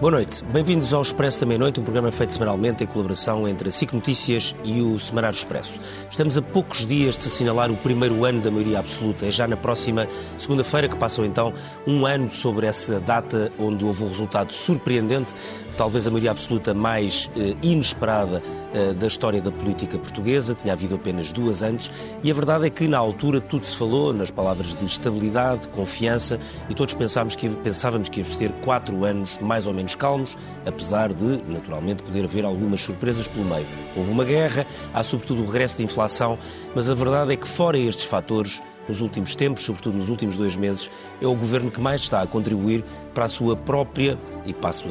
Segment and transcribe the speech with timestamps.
[0.00, 0.42] Boa noite.
[0.46, 4.56] Bem-vindos ao Expresso da Meia-Noite, um programa feito semanalmente em colaboração entre a SIC Notícias
[4.64, 5.78] e o Semanário Expresso.
[6.10, 9.26] Estamos a poucos dias de assinalar o primeiro ano da maioria absoluta.
[9.26, 10.08] É já na próxima
[10.38, 11.52] segunda-feira que passam então
[11.86, 15.34] um ano sobre essa data onde houve um resultado surpreendente
[15.76, 20.94] talvez a maioria absoluta mais eh, inesperada eh, da história da política portuguesa, tinha havido
[20.94, 21.90] apenas duas antes,
[22.22, 26.38] e a verdade é que na altura tudo se falou nas palavras de estabilidade, confiança,
[26.68, 31.12] e todos pensávamos que, pensávamos que íamos ter quatro anos mais ou menos calmos, apesar
[31.12, 33.66] de, naturalmente, poder haver algumas surpresas pelo meio.
[33.96, 36.38] Houve uma guerra, há sobretudo o regresso da inflação,
[36.74, 40.56] mas a verdade é que, fora estes fatores, nos últimos tempos, sobretudo nos últimos dois
[40.56, 40.90] meses,
[41.20, 44.88] é o governo que mais está a contribuir para a sua própria, e passo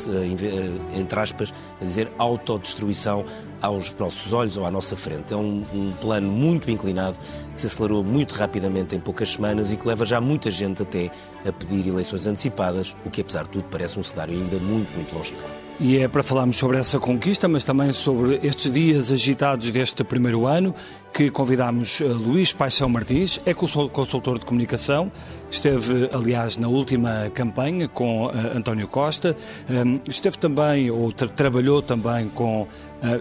[0.94, 3.26] entre aspas a dizer, autodestruição
[3.62, 5.34] aos nossos olhos ou à nossa frente.
[5.34, 7.18] É um, um, plano muito inclinado
[7.54, 11.12] que se acelerou muito rapidamente em poucas semanas e que leva já muita gente até
[11.46, 15.14] a pedir eleições antecipadas, o que apesar de tudo parece um cenário ainda muito, muito
[15.16, 15.59] longínquo.
[15.82, 20.46] E é para falarmos sobre essa conquista, mas também sobre estes dias agitados deste primeiro
[20.46, 20.76] ano,
[21.14, 25.10] que convidamos eh, Luís Paixão Martins, é consultor de comunicação,
[25.50, 29.38] esteve, aliás, na última campanha com uh, António Costa,
[29.70, 32.68] um, esteve também, ou tra trabalhou também com uh,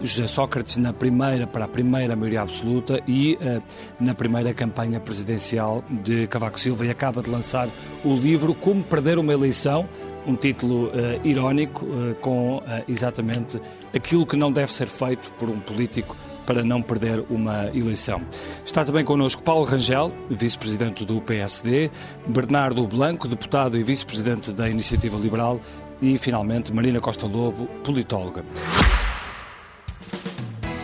[0.03, 3.63] José Sócrates na primeira, para a primeira maioria absoluta e uh,
[3.99, 7.69] na primeira campanha presidencial de Cavaco Silva e acaba de lançar
[8.03, 9.87] o livro Como Perder uma Eleição,
[10.29, 10.91] um título uh,
[11.23, 13.59] irónico uh, com uh, exatamente
[13.95, 18.21] aquilo que não deve ser feito por um político para não perder uma eleição.
[18.65, 21.91] Está também connosco Paulo Rangel, vice-presidente do PSD,
[22.27, 25.61] Bernardo Blanco, deputado e vice-presidente da Iniciativa Liberal
[26.01, 28.43] e, finalmente, Marina Costa Lobo, politóloga.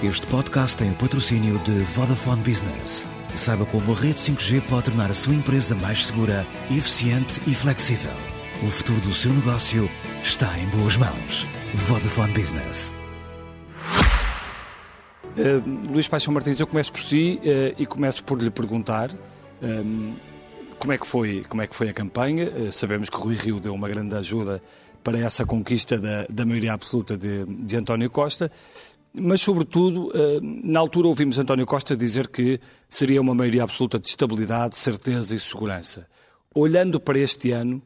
[0.04, 3.08] Este podcast tem o patrocínio de Vodafone Business.
[3.36, 8.34] Saiba como a rede 5G pode tornar a sua empresa mais segura, eficiente e flexível.
[8.64, 9.90] O futuro do seu negócio
[10.24, 11.46] está em boas mãos.
[11.74, 12.96] Vodafone Business.
[15.38, 19.12] Uh, Luís Paixão Martins, eu começo por si uh, e começo por lhe perguntar
[19.62, 20.16] um,
[20.80, 22.50] como, é que foi, como é que foi a campanha.
[22.50, 24.64] Uh, sabemos que Rui Rio deu uma grande ajuda
[25.04, 28.50] para essa conquista da, da maioria absoluta de, de António Costa,
[29.14, 30.12] mas, sobretudo,
[30.42, 35.40] na altura ouvimos António Costa dizer que seria uma maioria absoluta de estabilidade, certeza e
[35.40, 36.08] segurança.
[36.54, 37.82] Olhando para este ano,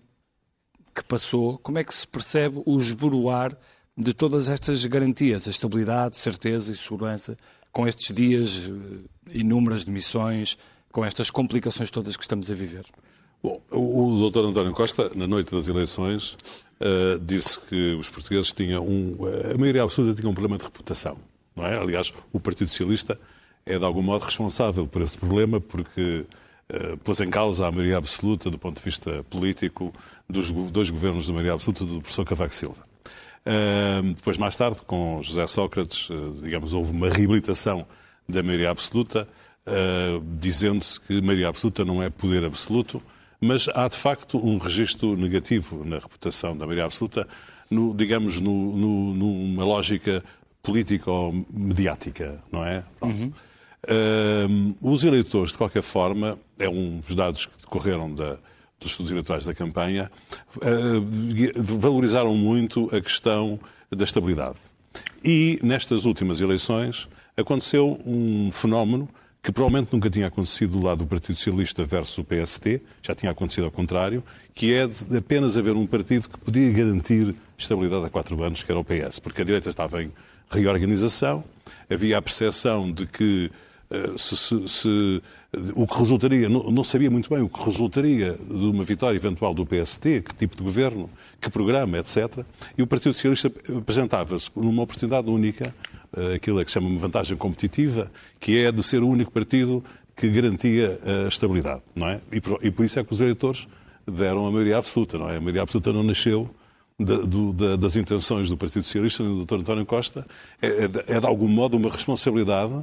[0.89, 3.57] que passou, como é que se percebe o esboroar
[3.95, 7.38] de todas estas garantias, a estabilidade, certeza e segurança,
[7.72, 10.57] com estes dias eh, inúmeras de missões,
[10.91, 12.85] com estas complicações todas que estamos a viver?
[13.41, 14.39] Bom, o Dr.
[14.39, 16.33] António Costa, na noite das eleições,
[16.81, 19.17] uh, disse que os portugueses tinham um.
[19.53, 21.17] A maioria absoluta tinha um problema de reputação.
[21.56, 21.77] Não é?
[21.77, 23.17] Aliás, o Partido Socialista
[23.66, 26.25] é de algum modo responsável por esse problema, porque
[27.03, 29.94] pôs em causa a maioria absoluta, do ponto de vista político,
[30.30, 32.90] dos dois governos da maioria absoluta do professor Cavaco Silva.
[33.40, 37.88] Uh, depois, mais tarde, com José Sócrates, uh, digamos, houve uma reabilitação
[38.28, 39.28] da maioria absoluta,
[40.40, 43.01] dizendo-se que maioria absoluta não é poder absoluto,
[43.40, 47.28] mas há, de facto, um registro negativo na reputação da maioria absoluta,
[47.69, 50.24] no, digamos, no, no, numa lógica
[50.62, 52.84] política ou mediática, não é?
[53.01, 53.31] Uhum.
[54.81, 58.37] os eleitores, de qualquer forma, é um dos dados que decorreram da,
[58.79, 60.11] dos estudos eleitorais da campanha,
[60.61, 63.59] eh, valorizaram muito a questão
[63.89, 64.59] da estabilidade.
[65.23, 69.09] E nestas últimas eleições aconteceu um fenómeno
[69.41, 73.31] que provavelmente nunca tinha acontecido do lado do Partido Socialista versus o PST, já tinha
[73.31, 74.21] acontecido ao contrário,
[74.53, 78.71] que é de apenas haver um partido que podia garantir estabilidade a quatro anos, que
[78.71, 80.11] era o PS, porque a direita estava em
[80.51, 81.43] reorganização,
[81.89, 83.49] havia a percepção de que
[84.17, 85.22] se, se, se
[85.75, 89.53] o que resultaria, não, não, sabia muito bem o que resultaria de uma vitória eventual
[89.53, 91.09] do PST, que tipo de governo,
[91.41, 92.45] que programa, etc.
[92.77, 95.73] E o Partido Socialista apresentava-se numa oportunidade única,
[96.16, 99.31] eh, aquilo é que se chama uma vantagem competitiva, que é de ser o único
[99.31, 99.83] partido
[100.15, 102.19] que garantia a estabilidade, não é?
[102.31, 103.68] E por, e por isso é que os eleitores
[104.06, 105.38] deram a maioria absoluta, não é?
[105.38, 106.50] A maioria absoluta não nasceu
[107.00, 109.56] do, da, das intenções do Partido Socialista do Dr.
[109.56, 110.27] António Costa,
[110.62, 112.74] é, é, é de algum modo uma responsabilidade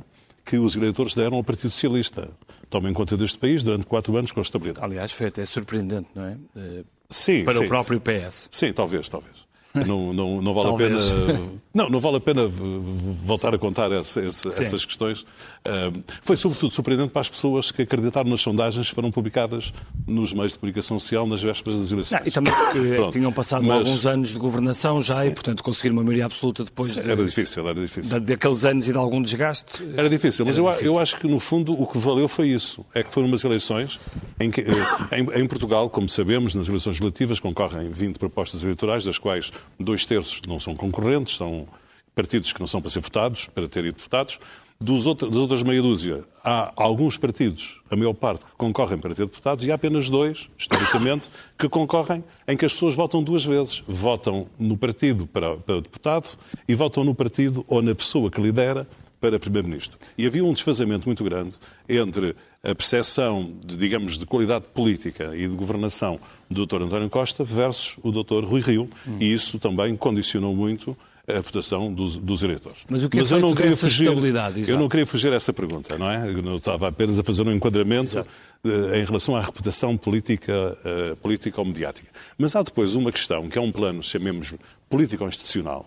[0.46, 2.30] que os eleitores deram ao Partido Socialista.
[2.70, 4.84] Tomem conta deste país durante quatro anos com estabilidade.
[4.84, 6.36] Aliás, foi até surpreendente, não é?
[6.56, 8.48] Eh, sim, Para sim, o próprio PS.
[8.50, 9.45] Sim, talvez, talvez.
[9.84, 10.98] Não, não, não vale a pena.
[11.76, 15.20] Não, não vale a pena voltar a contar essa, essa, essas questões.
[15.20, 19.74] Uh, foi sobretudo surpreendente para as pessoas que acreditaram nas sondagens que foram publicadas
[20.06, 22.18] nos meios de comunicação social nas vésperas das eleições.
[22.18, 23.76] Não, e também porque Pronto, tinham passado mas...
[23.76, 25.26] alguns anos de governação já sim.
[25.26, 28.20] e, portanto, conseguir uma maioria absoluta depois de, Era difícil, era difícil.
[28.20, 29.86] Daqueles anos e de algum desgaste.
[29.94, 30.86] Era difícil, mas eu, difícil.
[30.86, 32.86] eu acho que, no fundo, o que valeu foi isso.
[32.94, 34.00] É que foram umas eleições
[34.38, 39.18] em eh, em, em Portugal, como sabemos, nas eleições relativas concorrem 20 propostas eleitorais, das
[39.18, 41.66] quais dois terços não são concorrentes, são
[42.14, 44.38] partidos que não são para ser votados, para terem deputados.
[44.78, 49.14] Dos outros, das outras meia dúzia, há alguns partidos, a maior parte, que concorrem para
[49.14, 53.42] ter deputados e há apenas dois, historicamente, que concorrem em que as pessoas votam duas
[53.42, 53.82] vezes.
[53.88, 56.28] Votam no partido para, para deputado
[56.68, 58.86] e votam no partido ou na pessoa que lidera
[59.20, 59.98] para Primeiro-Ministro.
[60.16, 61.56] E havia um desfazamento muito grande
[61.88, 66.20] entre a percepção, de, digamos, de qualidade política e de governação
[66.50, 66.82] do Dr.
[66.82, 68.44] António Costa versus o Dr.
[68.44, 69.16] Rui Rio, hum.
[69.20, 70.96] e isso também condicionou muito
[71.28, 72.78] a votação dos, dos eleitores.
[72.88, 74.70] Mas o que é Mas eu não queria fugir, estabilidade?
[74.70, 76.30] Eu não queria fugir a essa pergunta, não é?
[76.30, 81.60] Eu estava apenas a fazer um enquadramento uh, em relação à reputação política, uh, política
[81.60, 82.08] ou mediática.
[82.38, 84.54] Mas há depois uma questão, que é um plano, chamemos
[84.88, 85.86] político-institucional,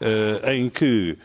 [0.00, 1.18] uh, em que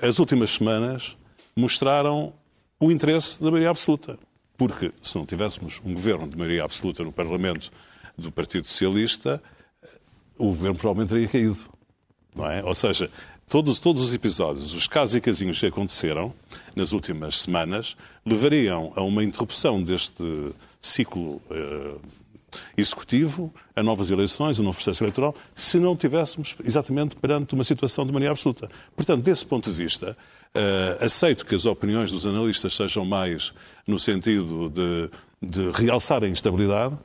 [0.00, 1.16] as últimas semanas
[1.56, 2.32] mostraram
[2.78, 4.18] o interesse da maioria absoluta.
[4.56, 7.70] Porque se não tivéssemos um governo de maioria absoluta no Parlamento
[8.16, 9.42] do Partido Socialista,
[10.36, 11.78] o governo provavelmente teria caído
[12.38, 12.62] não é?
[12.64, 13.10] Ou seja,
[13.48, 16.32] todos, todos os episódios, os casos e casinhos que aconteceram
[16.76, 22.00] nas últimas semanas, levariam a uma interrupção deste ciclo uh,
[22.76, 27.64] executivo, a novas eleições, a um novo processo eleitoral, se não tivéssemos exatamente perante uma
[27.64, 28.68] situação de maneira absoluta.
[28.94, 30.16] Portanto, desse ponto de vista,
[30.54, 33.52] uh, aceito que as opiniões dos analistas sejam mais
[33.86, 35.10] no sentido de,
[35.42, 36.98] de realçar a instabilidade,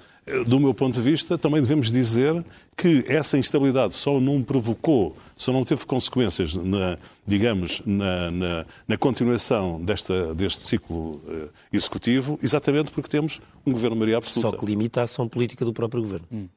[0.46, 2.44] do meu ponto de vista, também devemos dizer
[2.78, 6.98] que essa instabilidade só não provocou, só não teve consequências, na,
[7.28, 13.98] digamos, na, na, na continuação desta, deste ciclo uh, executivo, exatamente porque temos um governo
[13.98, 14.52] maioria absoluta.
[14.52, 16.26] Só que limita a ação política do próprio governo.
[16.32, 16.48] Hum.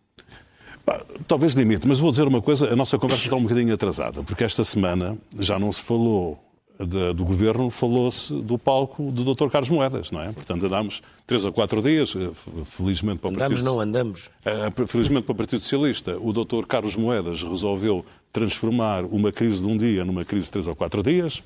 [1.26, 4.44] talvez limite, mas vou dizer uma coisa, a nossa conversa está um bocadinho atrasada, porque
[4.44, 6.38] esta semana já não se falou
[6.78, 9.48] de, do governo falou-se do palco do Dr.
[9.48, 10.32] Carlos Moedas, não é?
[10.32, 12.30] Portanto, andámos três ou quatro dias, eh,
[12.64, 13.64] felizmente para o andamos, Partido...
[13.64, 14.30] não andamos.
[14.44, 16.66] Eh, felizmente para o Partido Socialista, o Dr.
[16.66, 21.02] Carlos Moedas resolveu transformar uma crise de um dia numa crise de três ou quatro
[21.02, 21.42] dias,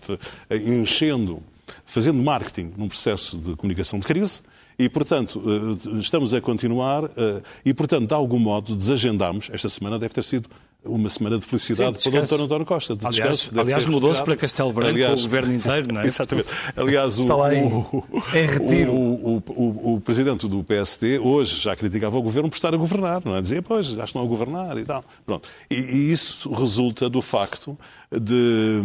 [0.49, 1.43] eh, enchendo,
[1.85, 4.43] fazendo marketing num processo de comunicação de crise,
[4.79, 5.43] e, portanto,
[6.01, 7.05] estamos a continuar
[7.63, 10.49] e, portanto, de algum modo, desagendamos, esta semana deve ter sido
[10.85, 12.41] uma semana de felicidade Sim, para o Dr.
[12.43, 12.97] António Costa.
[12.97, 16.07] De aliás, aliás mudou-se para Castelo Branco aliás, o governo inteiro, não é?
[16.09, 16.49] Exatamente.
[16.77, 18.93] Aliás, o, o, em retiro.
[18.93, 23.23] O, o, o, presidente do PSD hoje já criticava o governo por estar a governar,
[23.25, 23.43] não é?
[23.43, 25.05] Dizia, pois, já estão a governar e tal.
[25.27, 25.49] Pronto.
[25.71, 27.79] E, e isso resulta do facto
[28.11, 28.81] de,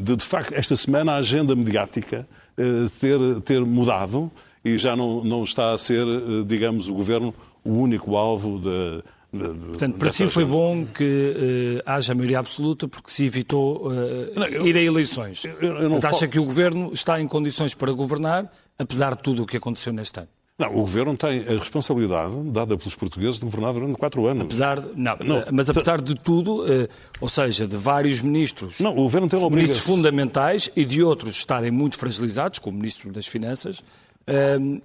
[0.00, 2.26] de, de facto, esta semana a agenda mediática
[2.56, 4.30] eh, ter, ter mudado
[4.64, 9.02] e já não, não está a ser, eh, digamos, o governo o único alvo de
[9.38, 13.92] Portanto, para si foi bom que uh, haja maioria absoluta porque se evitou uh,
[14.34, 15.44] não, eu, ir a eleições.
[15.44, 19.42] Eu, eu não acha que o Governo está em condições para governar, apesar de tudo
[19.42, 20.28] o que aconteceu neste ano?
[20.58, 24.44] Não, o Governo tem a responsabilidade dada pelos portugueses de governar durante quatro anos.
[24.44, 26.64] Apesar, não, não mas apesar de tudo,
[27.20, 31.70] ou seja, de vários ministros, não, o Governo tem ministros fundamentais e de outros estarem
[31.70, 33.82] muito fragilizados, como o Ministro das Finanças,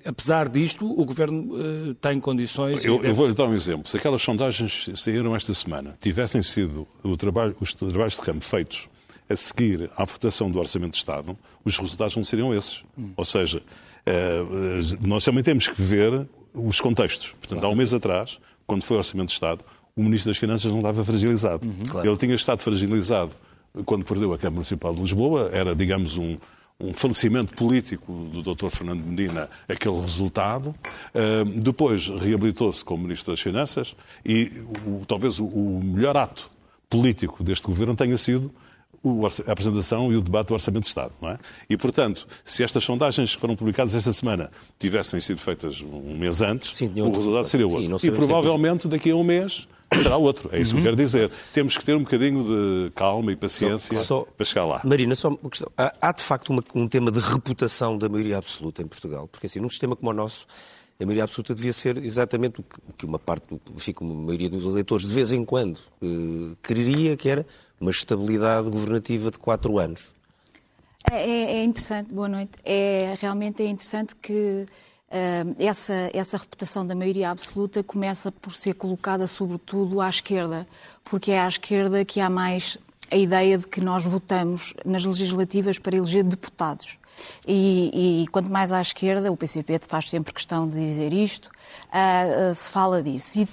[0.05, 2.85] Apesar disto, o Governo uh, tem condições.
[2.85, 3.87] Eu, eu vou-lhe dar um exemplo.
[3.87, 8.87] Se aquelas sondagens saíram esta semana tivessem sido trabalho, os trabalhos de campo feitos
[9.27, 12.83] a seguir à votação do Orçamento de Estado, os resultados não seriam esses.
[12.97, 13.11] Hum.
[13.17, 17.29] Ou seja, uh, nós também temos que ver os contextos.
[17.29, 17.67] Portanto, claro.
[17.67, 19.63] há um mês atrás, quando foi o Orçamento de Estado,
[19.95, 21.67] o Ministro das Finanças não estava fragilizado.
[21.67, 22.07] Uhum, claro.
[22.07, 23.31] Ele tinha estado fragilizado
[23.85, 26.37] quando perdeu a Câmara Municipal de Lisboa, era, digamos, um
[26.81, 28.69] um falecimento político do Dr.
[28.69, 30.73] Fernando Medina aquele resultado.
[31.55, 33.95] Depois reabilitou-se como Ministro das Finanças
[34.25, 34.51] e
[34.85, 35.45] o, talvez o,
[35.83, 36.49] melhor ato
[36.89, 38.51] político deste governo tenha sido
[39.47, 41.11] a apresentação e o debate do Orçamento de Estado.
[41.21, 41.39] Não é?
[41.69, 46.41] E, portanto, se estas sondagens que foram publicadas esta semana tivessem sido feitas um mês
[46.41, 47.99] antes, Sim, o resultado seria outro.
[47.99, 49.67] Sim, e provavelmente daqui a um mês
[49.99, 50.49] será outro.
[50.53, 50.81] É isso uhum.
[50.81, 51.31] que eu quero dizer.
[51.53, 54.81] Temos que ter um bocadinho de calma e paciência só, só, para chegar lá.
[54.83, 55.69] Marina, só uma questão.
[55.77, 59.27] Há, há de facto uma, um tema de reputação da maioria absoluta em Portugal.
[59.27, 60.45] Porque assim, num sistema como o nosso,
[60.99, 64.63] a maioria absoluta devia ser exatamente o que, uma parte, enfim, como a maioria dos
[64.65, 67.45] eleitores, de vez em quando, eh, quereria, que era
[67.81, 70.15] uma estabilidade governativa de quatro anos.
[71.11, 72.51] É, é, é interessante, boa noite.
[72.63, 74.65] É, realmente é interessante que
[75.59, 80.65] essa, essa reputação da maioria absoluta começa por ser colocada sobretudo à esquerda,
[81.03, 82.77] porque é à esquerda que há mais
[83.11, 86.97] a ideia de que nós votamos nas legislativas para eleger deputados.
[87.45, 92.51] E, e, quanto mais à esquerda, o PCP faz sempre questão de dizer isto, uh,
[92.51, 93.41] uh, se fala disso.
[93.41, 93.47] E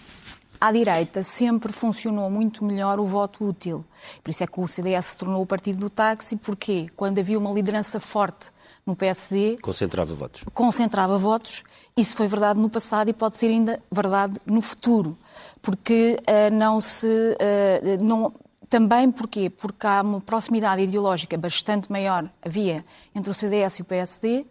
[0.61, 3.85] à direita sempre funcionou muito melhor o voto útil.
[4.23, 7.39] Por isso é que o CDS se tornou o partido do táxi, porque quando havia
[7.39, 8.51] uma liderança forte
[8.87, 9.59] no PSD.
[9.61, 10.45] Concentrava votos.
[10.55, 11.63] Concentrava votos.
[11.97, 15.17] Isso foi verdade no passado e pode ser ainda verdade no futuro.
[15.61, 17.07] Porque uh, não se.
[17.07, 18.33] Uh, não,
[18.69, 19.51] também porquê?
[19.51, 22.85] Porque há uma proximidade ideológica bastante maior, havia,
[23.15, 24.47] entre o CDS e o PSD,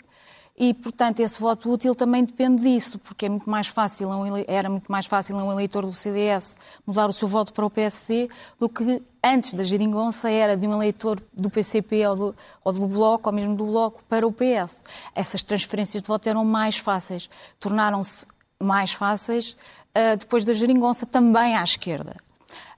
[0.58, 4.10] e, portanto, esse voto útil também depende disso, porque é muito mais fácil,
[4.48, 7.70] era muito mais fácil a um eleitor do CDS mudar o seu voto para o
[7.70, 8.28] PSD
[8.60, 12.88] do que antes da geringonça era de um eleitor do PCP ou do, ou do
[12.88, 14.84] Bloco, ou mesmo do Bloco, para o PS.
[15.14, 18.26] Essas transferências de voto eram mais fáceis, tornaram-se
[18.60, 19.56] mais fáceis
[19.96, 22.16] uh, depois da geringonça também à esquerda.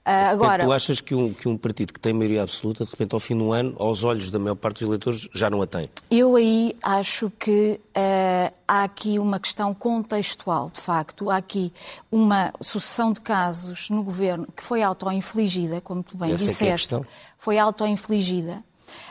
[0.00, 0.64] Uh, agora...
[0.64, 3.36] Tu achas que um, que um partido que tem maioria absoluta, de repente, ao fim
[3.36, 5.90] do ano, aos olhos da maior parte dos eleitores, já não a tem?
[6.10, 11.30] Eu aí acho que uh, há aqui uma questão contextual, de facto.
[11.30, 11.72] Há aqui
[12.10, 16.94] uma sucessão de casos no governo que foi auto-infligida, como tu bem Essa disseste.
[16.94, 17.02] É, é
[17.36, 18.64] foi auto-infligida.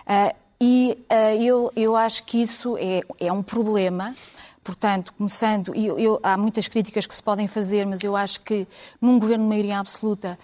[0.08, 0.98] Uh, e
[1.40, 4.14] eu, eu acho que isso é, é um problema.
[4.62, 8.68] Portanto, começando, eu, eu, há muitas críticas que se podem fazer, mas eu acho que
[9.02, 10.38] num governo de maioria absoluta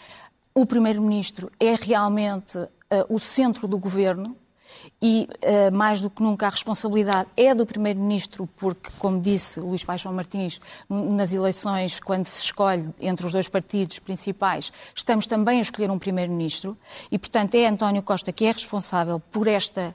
[0.55, 2.69] o Primeiro-Ministro é realmente uh,
[3.09, 4.37] o centro do governo
[5.01, 9.83] e, uh, mais do que nunca, a responsabilidade é do Primeiro-Ministro, porque, como disse Luís
[9.83, 15.61] Paixão Martins, nas eleições, quando se escolhe entre os dois partidos principais, estamos também a
[15.61, 16.77] escolher um Primeiro-Ministro
[17.11, 19.93] e, portanto, é António Costa que é responsável por esta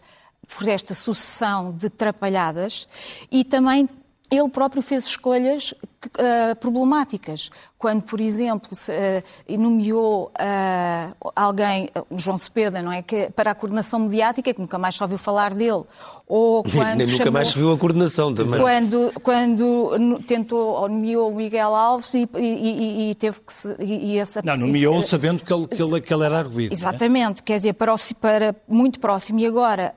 [0.59, 2.89] por esta sucessão de trapalhadas
[3.31, 3.89] e também
[4.31, 5.75] ele próprio fez escolhas
[6.07, 7.51] uh, problemáticas.
[7.79, 13.03] Quando, por exemplo, se, uh, nomeou uh, alguém, João Cepeda, não é?
[13.03, 15.85] Que, para a coordenação mediática, que nunca mais se ouviu falar dele.
[16.27, 18.61] Ou quando Nem, chamou, nunca mais se viu a coordenação também.
[18.61, 23.75] Quando, quando tentou, ou nomeou o Miguel Alves e, e, e, e teve que se.
[23.81, 26.73] E, essa, não, nomeou sabendo que ele, que ele, que ele era arguído.
[26.73, 26.77] É?
[26.77, 27.45] Exatamente, é?
[27.45, 29.41] quer dizer, para, para muito próximo.
[29.41, 29.95] E agora,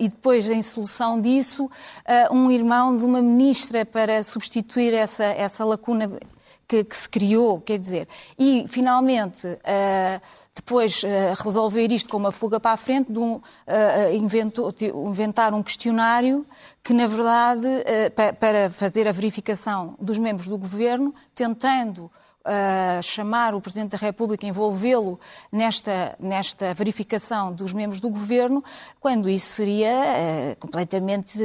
[0.00, 1.70] e depois, em solução disso,
[2.30, 6.18] um irmão de uma ministra para substituir essa essa lacuna
[6.66, 8.06] que, que, se criou, quer dizer.
[8.38, 10.20] E, finalmente, uh,
[10.54, 11.08] depois uh,
[11.42, 13.42] resolver isto com uma fuga para a frente, de um, uh,
[14.12, 14.72] inventou,
[15.06, 16.44] inventar um questionário
[16.82, 17.66] que, na verdade,
[18.38, 22.10] para fazer a verificação dos membros do governo, tentando
[22.48, 25.20] uh, chamar o Presidente da República, envolvê-lo
[25.52, 28.64] nesta, nesta verificação dos membros do governo,
[28.98, 31.38] quando isso seria uh, completamente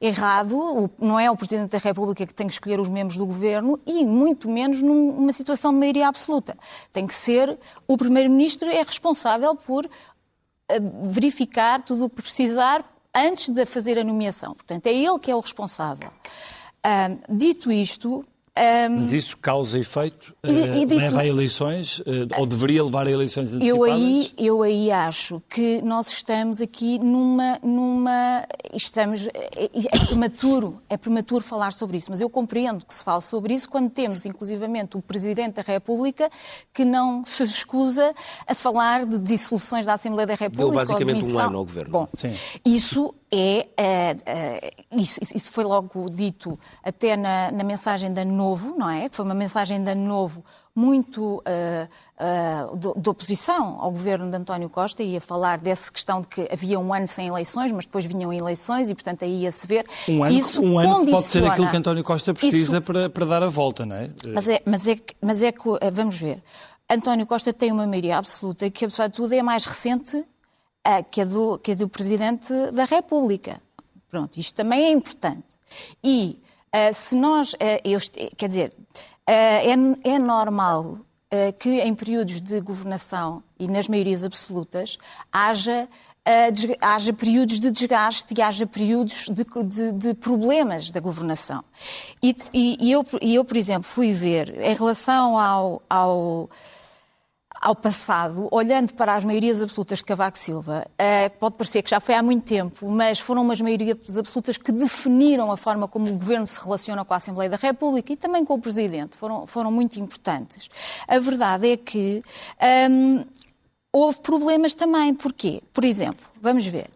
[0.00, 0.56] errado.
[0.56, 3.78] O, não é o Presidente da República que tem que escolher os membros do governo
[3.84, 6.56] e muito menos numa situação de maioria absoluta.
[6.92, 13.48] Tem que ser o Primeiro-Ministro é responsável por uh, verificar tudo o que precisar antes
[13.48, 14.54] de fazer a nomeação.
[14.54, 16.10] Portanto, é ele que é o responsável.
[17.30, 20.34] Dito isto, um, Mas isso causa efeito?
[20.44, 21.98] E, e uh, leva a eleições?
[21.98, 23.76] Uh, ou deveria levar a eleições antecipadas?
[23.76, 27.58] Eu aí, eu aí acho que nós estamos aqui numa...
[27.62, 33.02] numa estamos, é, é, prematuro, é prematuro falar sobre isso, mas eu compreendo que se
[33.02, 36.30] fale sobre isso quando temos, inclusivamente, o Presidente da República
[36.72, 38.14] que não se escusa
[38.46, 40.64] a falar de dissoluções da Assembleia da República.
[40.64, 41.90] Deu basicamente um ano ao Governo.
[41.90, 42.36] Bom, Sim.
[42.64, 44.16] isso é...
[44.92, 49.08] Uh, isso, isso foi logo dito até na, na mensagem da Novo, não é?
[49.08, 54.28] Que foi uma mensagem de Ano Novo muito uh, uh, de, de, oposição ao governo
[54.28, 57.84] de António Costa, ia falar dessa questão de que havia um ano sem eleições, mas
[57.84, 59.86] depois vinham eleições e, portanto, aí ia-se ver.
[60.08, 62.82] Um ano, isso um ano pode ser aquilo que António Costa precisa isso...
[62.82, 64.10] para, para dar a volta, não é?
[64.34, 66.42] Mas é, mas é, que, mas é que, uh, vamos ver,
[66.90, 70.24] António Costa tem uma maioria absoluta que, apesar de tudo, é mais recente
[70.86, 73.60] uh, que, a do, que a do Presidente da República.
[74.10, 75.58] Pronto, isto também é importante.
[76.02, 76.40] E
[76.74, 78.00] Uh, se nós, uh, eu,
[78.36, 79.70] quer dizer, uh, é,
[80.02, 80.98] é, normal
[81.58, 84.98] que em períodos de governação e nas maiorias absolutas
[85.32, 85.88] haja,
[86.80, 91.64] haja períodos de desgaste e haja períodos de, de, de problemas da governação.
[92.22, 96.48] E, e, e, eu, e eu, por exemplo, fui ver, em relação ao, ao
[97.64, 101.98] ao passado, olhando para as maiorias absolutas de Cavaco Silva, uh, pode parecer que já
[101.98, 106.12] foi há muito tempo, mas foram umas maiorias absolutas que definiram a forma como o
[106.12, 109.16] governo se relaciona com a Assembleia da República e também com o Presidente.
[109.16, 110.68] Foram, foram muito importantes.
[111.08, 112.22] A verdade é que
[112.90, 113.24] um,
[113.90, 115.14] houve problemas também.
[115.14, 115.62] Porquê?
[115.72, 116.90] Por exemplo, vamos ver.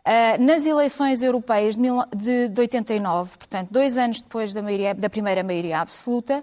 [0.00, 5.42] Uh, nas eleições europeias de, de, 89, portanto, dois anos depois da, maioria, da primeira
[5.42, 6.42] maioria absoluta,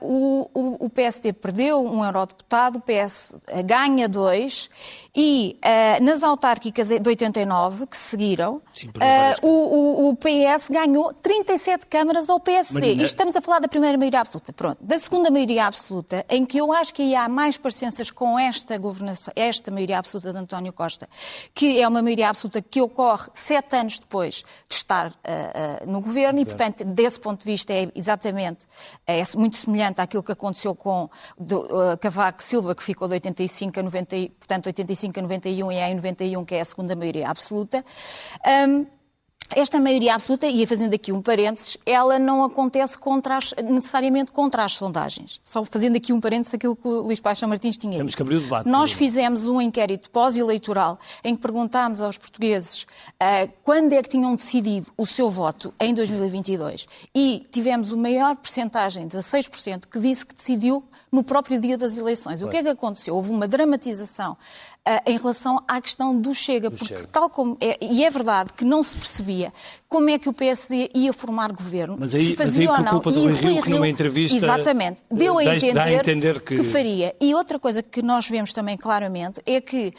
[0.00, 0.48] uh,
[0.84, 3.36] o, PSD perdeu um eurodeputado, o PS
[3.66, 4.70] ganha dois
[5.14, 11.12] E uh, nas autárquicas de 89, que seguiram, Sim, uh, o, o, o, PS ganhou
[11.12, 12.80] 37 câmaras ao PSD.
[12.80, 13.02] Marina...
[13.02, 14.54] Isto estamos a falar da primeira maioria absoluta.
[14.54, 14.78] Pronto.
[14.80, 18.78] Da segunda maioria absoluta, em que eu acho que aí há mais parecenças com esta
[18.78, 21.06] governação, esta maioria absoluta de António Costa,
[21.52, 26.40] que é uma maioria absoluta que ocorre sete anos depois de estar uh, no governo
[26.40, 28.66] e, portanto, desse ponto de vista é exatamente
[29.06, 31.68] é muito semelhante àquilo que aconteceu com do,
[32.00, 35.90] Cavaco Silva, que ficou de 85 a 90, portanto, 85 95 a 91 e é
[35.90, 37.84] em 91 que é a segunda maioria absoluta.
[38.46, 38.86] Um,
[39.54, 44.64] esta maioria absoluta, e fazendo aqui um parênteses, ela não acontece contra as, necessariamente contra
[44.64, 45.40] as sondagens.
[45.44, 48.36] Só fazendo aqui um parênteses aquilo que o Luís Paixão Martins tinha Temos que abrir
[48.36, 48.66] o debate.
[48.66, 54.34] Nós fizemos um inquérito pós-eleitoral em que perguntámos aos portugueses uh, quando é que tinham
[54.34, 60.34] decidido o seu voto em 2022 e tivemos o maior percentagem, 16%, que disse que
[60.34, 62.40] decidiu no próprio dia das eleições.
[62.40, 63.14] O que é que aconteceu?
[63.14, 64.36] Houve uma dramatização
[65.06, 67.06] em relação à questão do Chega, do porque Chega.
[67.06, 69.52] tal como é, e é verdade que não se percebia
[69.88, 72.90] como é que o PSD ia formar governo, mas aí, se fazia mas aí, por
[72.90, 73.22] culpa ou não.
[73.26, 76.56] do Rio, que numa entrevista exatamente deu a entender, a entender que...
[76.56, 77.14] que faria.
[77.20, 79.92] E outra coisa que nós vemos também claramente é que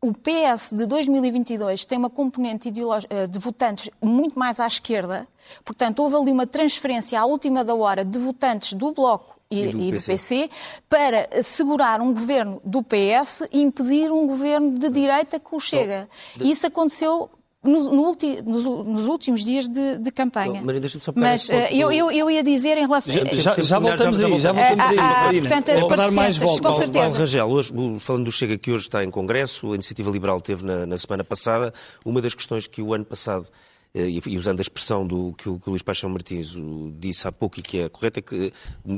[0.00, 2.68] o PS de 2022 tem uma componente
[3.10, 5.26] eh, de votantes muito mais à esquerda,
[5.64, 9.72] portanto, houve ali uma transferência à última da hora de votantes do Bloco e, e,
[9.72, 9.98] do, e PC.
[9.98, 10.50] do, PC.
[10.88, 16.08] para segurar um governo do PS e impedir um governo de direita que o chega.
[16.40, 17.30] E isso aconteceu
[17.62, 20.62] no, no ulti, nos, nos, últimos dias de, de campanha.
[20.62, 23.12] Maria, deixa-me só Mas uh, eu, eu, eu, ia dizer em relação...
[23.12, 24.98] Já, já, já voltamos aí, já voltamos aí.
[24.98, 26.62] Ah, portanto, as dar mais volta.
[26.62, 27.04] com certeza.
[27.04, 30.64] Paulo Rangel, hoje, falando do Chega que hoje está em Congresso, a Iniciativa Liberal teve
[30.64, 31.72] na, na semana passada,
[32.04, 33.48] uma das questões que o ano passado
[33.94, 36.54] e usando a expressão do que o, que o Luís Paixão Martins
[36.98, 38.52] disse há pouco e que é correta, é que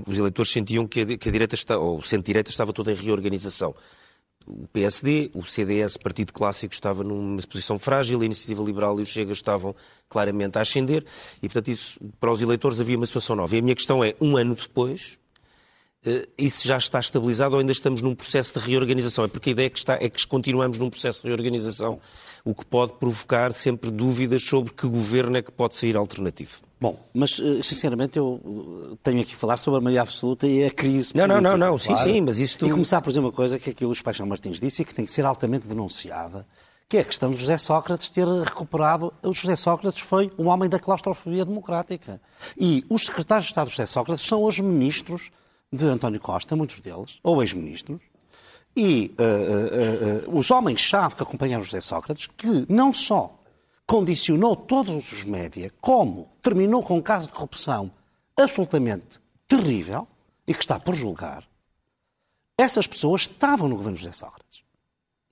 [0.06, 2.94] os eleitores sentiam que a, que a direita está, ou o centro-direita estava toda em
[2.94, 3.74] reorganização.
[4.46, 9.06] O PSD, o CDS, Partido Clássico, estava numa posição frágil, a Iniciativa Liberal e o
[9.06, 9.74] Chega estavam
[10.08, 11.04] claramente a ascender
[11.42, 13.54] e, portanto, isso, para os eleitores havia uma situação nova.
[13.54, 15.19] E a minha questão é, um ano depois, eh,
[16.38, 19.24] isso já está estabilizado ou ainda estamos num processo de reorganização?
[19.24, 22.00] É porque a ideia é que, está, é que continuamos num processo de reorganização
[22.44, 26.60] o que pode provocar sempre dúvidas sobre que governo é que pode sair alternativo.
[26.80, 28.40] Bom, mas eh, sinceramente eu
[28.92, 31.12] eh, tenho aqui a falar sobre a maioria absoluta e a crise.
[31.14, 32.58] Não, não, não, não, sim, sim, mas isso.
[32.58, 32.66] Tu...
[32.66, 35.04] E começar por dizer uma coisa que aquilo os Paixão Martins disse e que tem
[35.04, 36.46] que ser altamente denunciada,
[36.88, 39.12] que é a questão de José Sócrates ter recuperado.
[39.22, 42.18] O José Sócrates foi um homem da claustrofobia democrática.
[42.58, 45.30] E os secretários de Estado de José Sócrates são hoje ministros
[45.72, 48.00] de António Costa, muitos deles, ou ex-ministros,
[48.76, 53.36] e uh, uh, uh, os homens-chave que acompanharam José Sócrates, que não só
[53.86, 57.90] condicionou todos os média, como terminou com um caso de corrupção
[58.36, 60.06] absolutamente terrível
[60.46, 61.48] e que está por julgar,
[62.56, 64.62] essas pessoas estavam no governo de José Sócrates,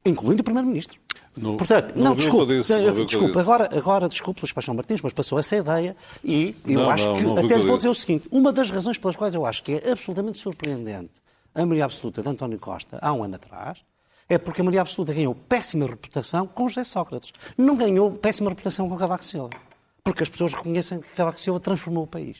[0.08, 0.98] incluindo o Primeiro-Ministro.
[1.40, 2.58] Portanto, não, não desculpe,
[3.06, 7.06] desculpe agora, agora desculpe Luís Paixão Martins, mas passou essa ideia e eu não, acho
[7.06, 9.62] não, que, não até vou dizer o seguinte, uma das razões pelas quais eu acho
[9.62, 11.22] que é absolutamente surpreendente
[11.54, 13.78] a maioria absoluta de António Costa há um ano atrás,
[14.28, 17.32] é porque a maioria absoluta ganhou péssima reputação com José Sócrates.
[17.56, 19.50] Não ganhou péssima reputação com Cavaco Silva.
[20.04, 22.38] Porque as pessoas reconhecem que Cavaco Silva transformou o país.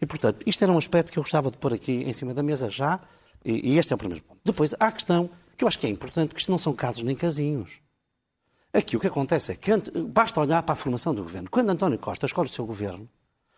[0.00, 2.42] E, portanto, isto era um aspecto que eu gostava de pôr aqui em cima da
[2.42, 3.00] mesa já,
[3.44, 4.40] e, e este é o primeiro ponto.
[4.44, 7.02] Depois, há a questão que eu acho que é importante, que isto não são casos
[7.02, 7.78] nem casinhos.
[8.72, 11.48] Aqui o que acontece é que basta olhar para a formação do governo.
[11.50, 13.08] Quando António Costa escolhe o seu governo,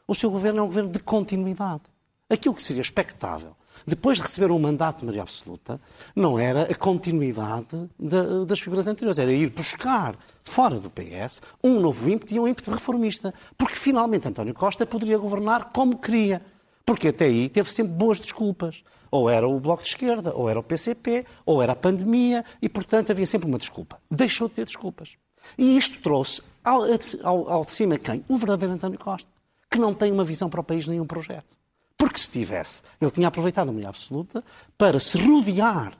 [0.06, 1.84] o seu governo é um governo de continuidade.
[2.28, 5.80] Aquilo que seria expectável depois de receber um mandato de maioria absoluta,
[6.14, 11.80] não era a continuidade de, das figuras anteriores, era ir buscar fora do PS um
[11.80, 13.34] novo ímpeto e um ímpeto reformista.
[13.58, 16.40] Porque finalmente António Costa poderia governar como queria.
[16.84, 18.82] Porque até aí teve sempre boas desculpas.
[19.10, 22.68] Ou era o Bloco de Esquerda, ou era o PCP, ou era a pandemia, e
[22.68, 23.98] portanto havia sempre uma desculpa.
[24.10, 25.16] Deixou de ter desculpas.
[25.56, 26.82] E isto trouxe ao,
[27.22, 28.24] ao, ao de cima quem?
[28.28, 29.30] O verdadeiro António Costa,
[29.70, 31.56] que não tem uma visão para o país nem um projeto.
[31.96, 34.44] Porque se tivesse, ele tinha aproveitado a maioria absoluta
[34.76, 35.92] para se rodear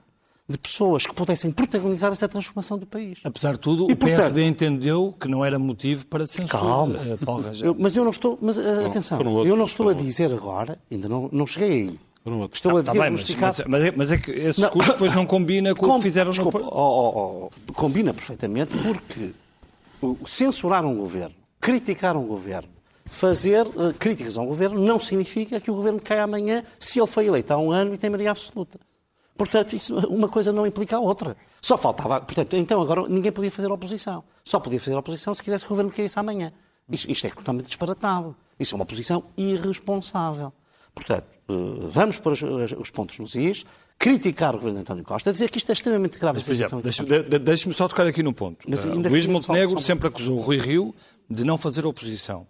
[0.48, 3.18] de pessoas que pudessem protagonizar essa transformação do país.
[3.24, 6.62] Apesar de tudo, e, o portanto, PSD entendeu que não era motivo para censura.
[6.62, 6.98] Calma.
[6.98, 7.66] Uh, Paulo Rangel.
[7.66, 8.38] Eu, mas eu não estou.
[8.40, 12.00] Mas uh, atenção, outros, eu não estou a dizer agora, ainda não, não cheguei aí.
[12.52, 13.54] Estou a tá diagnosticar...
[13.54, 15.92] Bem, mas, mas, é, mas, é, que esse discurso não, depois não combina com, com
[15.92, 16.66] o que fizeram desculpa, no...
[16.66, 19.32] Oh, oh, oh, combina perfeitamente porque
[20.24, 22.68] censurar um governo, criticar um governo,
[23.04, 27.26] fazer uh, críticas ao governo não significa que o governo caia amanhã se ele foi
[27.26, 28.80] eleito há um ano e tem maioria absoluta.
[29.36, 31.36] Portanto, isso, uma coisa não implica a outra.
[31.60, 32.20] Só faltava.
[32.20, 34.24] Portanto, então agora ninguém podia fazer oposição.
[34.42, 36.52] Só podia fazer oposição se quisesse que o governo caísse amanhã.
[36.90, 38.34] Isto, isto é totalmente disparatado.
[38.58, 40.52] Isso é uma posição irresponsável.
[40.94, 41.26] Portanto,
[41.90, 42.42] vamos pôr os,
[42.78, 43.64] os pontos nos is.
[43.98, 46.40] criticar o governo de António Costa, dizer que isto é extremamente grave.
[46.82, 48.64] Deixe-me deixe só tocar aqui num ponto.
[48.68, 50.94] Mas Uh, Luís só- Montenegro só- sempre acusou Rui Rio
[51.30, 52.46] de não fazer oposição.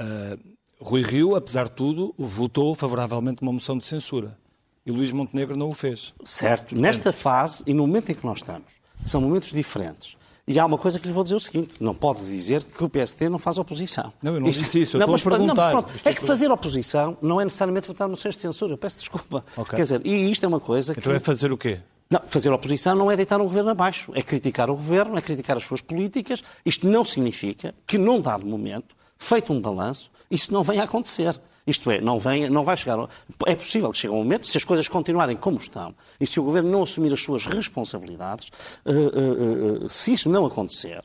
[0.00, 0.38] Uh,
[0.80, 4.36] Rui Rio, apesar de tudo, votou favoravelmente uma moção de censura.
[4.84, 6.12] E Luís Montenegro não o fez.
[6.24, 6.78] Certo.
[6.78, 8.74] Nesta fase e no momento em que nós estamos,
[9.06, 10.16] são momentos diferentes.
[10.46, 12.88] E há uma coisa que lhe vou dizer o seguinte: não pode dizer que o
[12.88, 14.12] PSD não faz oposição.
[14.22, 15.70] Não, eu não disse isso, eu estou a mas, não, mas perguntar.
[15.70, 18.74] pronto, Estou é que a- fazer oposição não é necessariamente votar moções de censura.
[18.74, 19.44] Eu peço desculpa.
[19.56, 19.74] Ok.
[19.76, 21.00] Quer dizer, e isto é uma coisa que.
[21.00, 21.80] Então é fazer o quê?
[22.10, 25.56] Não, fazer oposição não é deitar um governo abaixo, é criticar o governo, é criticar
[25.56, 26.44] as suas políticas.
[26.64, 31.40] Isto não significa que, num dado momento, feito um balanço, isso não venha a acontecer.
[31.66, 33.08] Isto é, não, venha, não vai chegar.
[33.46, 36.42] É possível que chegue um momento, se as coisas continuarem como estão e se o
[36.42, 38.50] governo não assumir as suas responsabilidades,
[38.84, 41.02] eh, eh, eh, se isso não acontecer,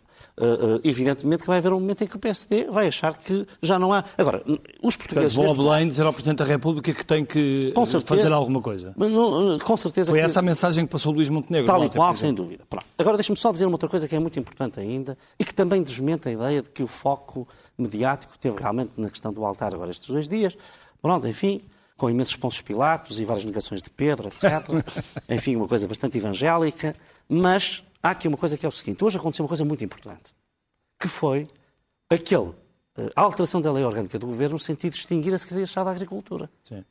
[0.84, 3.91] evidentemente que vai haver um momento em que o PSD vai achar que já não
[3.93, 4.04] há.
[4.17, 4.43] Agora,
[4.82, 5.34] os Portanto, portugueses.
[5.36, 8.06] vão ao neste- Belém dizer ao Presidente da República que tem que uh, certeza.
[8.06, 8.93] fazer alguma coisa.
[8.97, 11.67] Não, com certeza Foi que- essa a mensagem que passou Luís Montenegro.
[11.67, 12.63] Tal e ontem, qual, sem dúvida.
[12.69, 12.86] Pronto.
[12.97, 15.82] Agora deixe-me só dizer uma outra coisa que é muito importante ainda e que também
[15.84, 17.47] desmente a ideia de que o foco
[17.78, 20.58] mediático teve realmente na questão do altar agora estes dois dias.
[21.02, 21.62] Pronto, enfim,
[21.97, 24.43] com imensos pontos pilatos e várias negações de Pedro, etc.
[25.30, 26.95] enfim, uma coisa bastante evangélica.
[27.28, 29.04] Mas há aqui uma coisa que é o seguinte.
[29.04, 30.34] Hoje aconteceu uma coisa muito importante,
[31.00, 31.48] que foi
[32.10, 32.54] aquele,
[32.98, 35.70] eh, a alteração da lei orgânica do Governo no sentido de extinguir a Secretaria de
[35.70, 36.50] Estado da Agricultura.
[36.64, 36.84] Sim.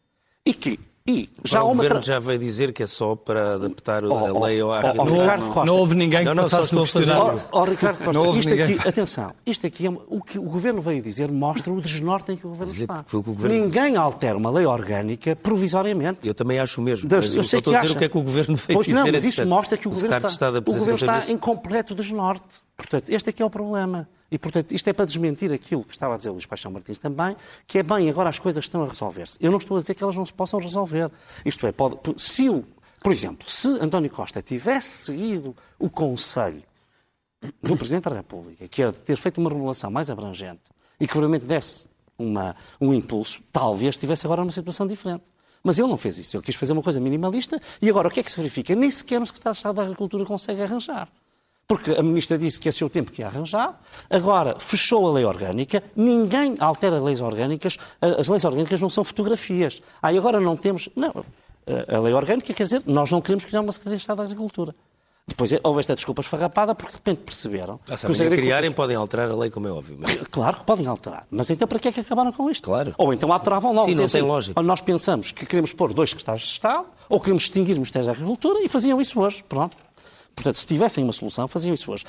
[0.44, 1.74] E que e já o uma...
[1.76, 4.68] Governo tra- já veio dizer que é só para adaptar Oh, a oh, lei ao
[4.68, 5.64] oh, à oh, Ricardo Costa.
[5.64, 7.40] Não houve ninguém que Não, passasse no questionário.
[7.50, 8.76] Ó, ó, Ricardo Costa, Não houve isto ninguém.
[8.76, 12.36] aqui, atenção, isto aqui é o que o Governo veio dizer mostra o desnorte em
[12.36, 13.00] que o Governo Dizer, está.
[13.00, 16.28] o que o Governo- Ninguém altera uma lei orgânica provisoriamente.
[16.28, 17.08] Eu também acho o mesmo.
[17.08, 17.96] Das- eu só sei estou que a dizer acha.
[17.96, 18.98] o que é que o Governo veio Pois dizer.
[18.98, 19.48] não, mas isso entretanto.
[19.48, 22.67] mostra que o O Governo, está, o governo está em completo desnorte.
[22.78, 24.08] Portanto, este aqui é o problema.
[24.30, 26.98] E, portanto, isto é para desmentir aquilo que estava a dizer o Luís Paixão Martins
[26.98, 27.36] também,
[27.66, 29.36] que é bem, agora as coisas estão a resolver-se.
[29.40, 31.10] Eu não estou a dizer que elas não se possam resolver.
[31.44, 32.64] Isto é, pode, se o,
[33.02, 36.62] por exemplo, se António Costa tivesse seguido o conselho
[37.62, 41.14] do Presidente da República, que era de ter feito uma regulação mais abrangente e que
[41.16, 41.88] realmente desse
[42.18, 45.24] uma, um impulso, talvez estivesse agora numa situação diferente.
[45.62, 46.36] Mas ele não fez isso.
[46.36, 48.74] Ele quis fazer uma coisa minimalista e agora o que é que se verifica?
[48.74, 51.08] Nem sequer o Secretário de Estado da Agricultura consegue arranjar.
[51.68, 53.78] Porque a Ministra disse que é seu tempo que ia arranjar,
[54.08, 59.82] agora fechou a lei orgânica, ninguém altera leis orgânicas, as leis orgânicas não são fotografias.
[60.00, 60.88] Ah, e agora não temos.
[60.96, 61.12] Não,
[61.86, 64.74] a lei orgânica quer dizer, nós não queremos criar uma Secretaria de Estado da Agricultura.
[65.26, 67.78] Depois é, houve esta desculpa esfarrapada porque de repente perceberam.
[67.82, 69.98] Ah, que os agricultores- criarem, podem alterar a lei, como é óbvio.
[70.00, 70.16] Mas...
[70.30, 71.26] Claro que podem alterar.
[71.30, 72.64] Mas então para que é que acabaram com isto?
[72.64, 72.94] Claro.
[72.96, 73.84] Ou então alteravam logo.
[73.84, 74.58] Sim, não tem assim, lógica.
[74.58, 78.06] "Olha, Nós pensamos que queremos pôr dois secretários de Estado, ou queremos extinguir o Ministério
[78.06, 79.44] da Agricultura, e faziam isso hoje.
[79.46, 79.76] Pronto.
[80.38, 82.04] Portanto, se tivessem uma solução, faziam isso hoje.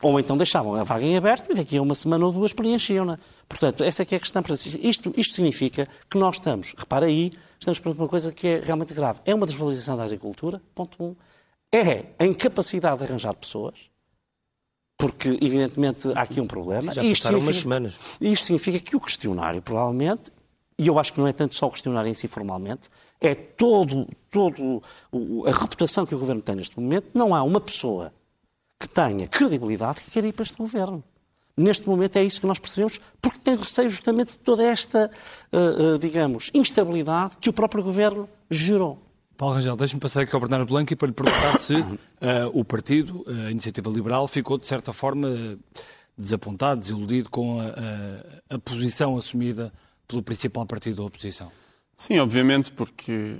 [0.00, 3.18] Ou então deixavam a vaga em aberto e daqui a uma semana ou duas preenchiam-na.
[3.46, 4.42] Portanto, essa é que é a questão.
[4.42, 8.60] Portanto, isto, isto significa que nós estamos, repara aí, estamos perante uma coisa que é
[8.64, 9.20] realmente grave.
[9.26, 11.14] É uma desvalorização da agricultura, ponto um.
[11.70, 13.74] É a incapacidade de arranjar pessoas,
[14.96, 16.90] porque, evidentemente, há aqui um problema.
[16.94, 17.98] Já passaram umas significa- semanas.
[18.18, 20.30] e isto significa que o questionário, provavelmente,
[20.78, 22.88] e eu acho que não é tanto só o questionário em si formalmente,
[23.20, 24.82] é todo, todo
[25.46, 27.06] a reputação que o Governo tem neste momento.
[27.14, 28.12] Não há uma pessoa
[28.78, 31.02] que tenha credibilidade que queira ir para este Governo.
[31.56, 35.08] Neste momento é isso que nós percebemos, porque tem receio justamente de toda esta,
[35.52, 35.56] ah,
[35.94, 39.00] ah, digamos, instabilidade que o próprio Governo gerou.
[39.36, 41.74] Paulo Rangel, deixe-me passar aqui ao Bernardo Blanco e para lhe perguntar se
[42.20, 45.56] eh, o partido, a Iniciativa Liberal, ficou de certa forma eh,
[46.18, 49.72] desapontado, desiludido com a, a- a posição assumida
[50.06, 51.50] pelo principal partido da oposição.
[51.94, 53.36] Sim, obviamente, porque,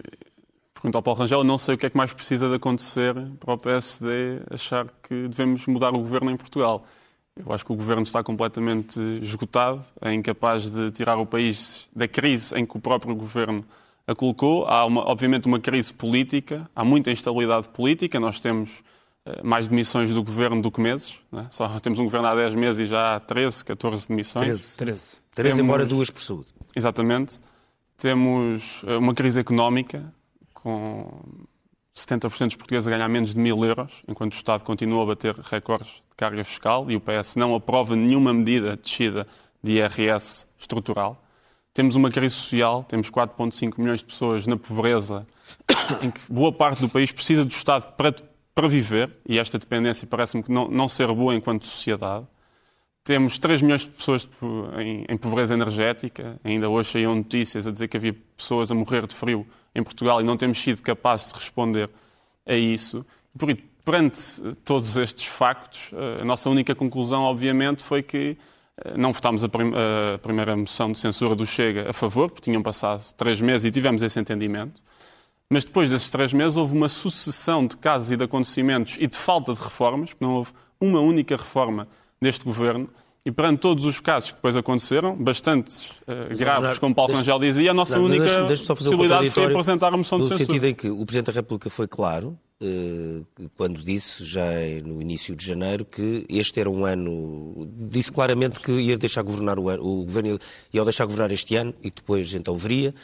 [0.73, 3.55] pergunto ao Paulo Rangel, não sei o que é que mais precisa de acontecer para
[3.55, 6.87] o PSD achar que devemos mudar o governo em Portugal.
[7.37, 12.07] Eu acho que o governo está completamente esgotado, é incapaz de tirar o país da
[12.07, 13.65] crise em que o próprio governo
[14.07, 14.67] a colocou.
[14.67, 18.21] Há, uma, obviamente, uma crise política, há muita instabilidade política.
[18.21, 18.83] Nós temos
[19.43, 21.19] mais demissões do governo do que meses.
[21.33, 21.47] Não é?
[21.51, 24.45] Só temos um governo há 10 meses e já há 13, 14 demissões.
[24.45, 24.77] 13.
[24.77, 25.17] 13.
[25.35, 26.47] Três, Temos- embora duas por saúde.
[26.77, 27.41] Exatamente.
[27.97, 30.13] Temos eh, uma crise económica
[30.53, 31.09] com
[31.95, 35.35] 70% dos portugueses a ganhar menos de mil euros, enquanto o Estado continua a bater
[35.37, 39.27] recordes de carga fiscal e o PS não aprova nenhuma medida de descida
[39.63, 41.23] de IRS estrutural.
[41.73, 45.27] Temos uma crise social, temos 4,5 milhões de pessoas na pobreza,
[46.03, 48.15] em que boa parte do país precisa do Estado para,
[48.55, 52.25] para viver, e esta dependência parece-me que não, não ser boa enquanto sociedade.
[53.03, 54.29] Temos 3 milhões de pessoas
[54.79, 56.41] em, em pobreza energética.
[56.43, 60.21] Ainda hoje saíam notícias a dizer que havia pessoas a morrer de frio em Portugal
[60.21, 61.91] e não temos sido capazes de responder
[62.47, 63.05] a isso.
[63.37, 64.21] Por isso, perante
[64.65, 68.39] todos estes factos, eh, a nossa única conclusão, obviamente, foi que
[68.83, 69.73] eh, não votámos a, prim-
[70.15, 73.71] a primeira moção de censura do Chega a favor, porque tinham passado três meses e
[73.71, 74.81] tivemos esse entendimento.
[75.51, 79.17] Mas depois desses três meses houve uma sucessão de casos e de acontecimentos e de
[79.17, 81.87] falta de reformas, porque não houve uma única reforma
[82.21, 82.89] deste governo.
[83.27, 87.71] E perante todos os casos que depois aconteceram, bastante uh, graves, como Paulo Rangel dizia,
[87.71, 90.41] a nossa única deixa, deixa possibilidade foi apresentar a moção de censura.
[90.41, 92.39] No sentido em que o Presidente da República foi claro,
[93.57, 94.45] quando disse, já
[94.85, 97.69] no início de janeiro, que este era um ano...
[97.89, 100.39] Disse claramente que ia deixar governar o ano, o governo
[100.73, 102.95] ia deixar governar este ano e depois então veria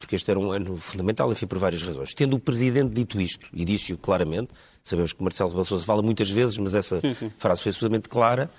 [0.00, 2.14] porque este era um ano fundamental, enfim, por várias razões.
[2.14, 4.48] Tendo o Presidente dito isto, e disse-o claramente,
[4.82, 7.30] sabemos que Marcelo Rebelo Sousa fala muitas vezes, mas essa sim, sim.
[7.38, 8.50] frase foi absolutamente clara,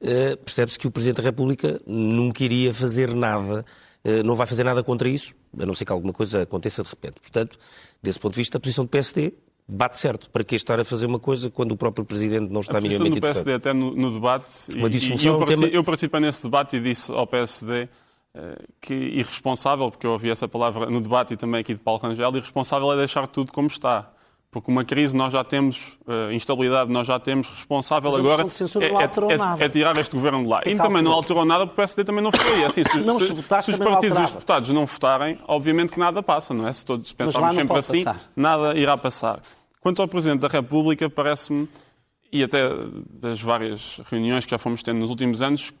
[0.00, 3.64] uh, percebe-se que o Presidente da República nunca iria fazer nada,
[4.04, 6.88] uh, não vai fazer nada contra isso, a não ser que alguma coisa aconteça de
[6.88, 7.20] repente.
[7.20, 7.56] Portanto,
[8.02, 9.32] desse ponto de vista, a posição do PSD
[9.68, 10.30] bate certo.
[10.30, 13.48] Para que estar a fazer uma coisa quando o próprio Presidente não está minimamente interessado?
[13.48, 15.66] A do PSD até no, no debate, uma e, e eu, tema...
[15.66, 17.88] eu participei nesse debate e disse ao PSD
[18.34, 22.00] eh, que irresponsável, porque eu ouvi essa palavra no debate e também aqui de Paulo
[22.00, 24.10] Rangel, irresponsável é deixar tudo como está.
[24.50, 29.60] Porque uma crise nós já temos, uh, instabilidade nós já temos, responsável Mas agora é,
[29.60, 30.62] é, é, tirar este governo de lá.
[30.64, 32.64] e também não alterou nada porque o PSD também não foi.
[32.64, 35.98] Assim, se, não, se, se, se os partidos e os deputados não votarem, obviamente que
[35.98, 36.72] nada passa, não é?
[36.72, 38.30] Se todos pensarmos sempre assim, passar.
[38.34, 39.42] nada irá passar.
[39.80, 41.68] Quanto ao Presidente da República, parece-me,
[42.32, 42.62] e até
[43.10, 45.72] das várias reuniões que já fomos tendo nos últimos anos,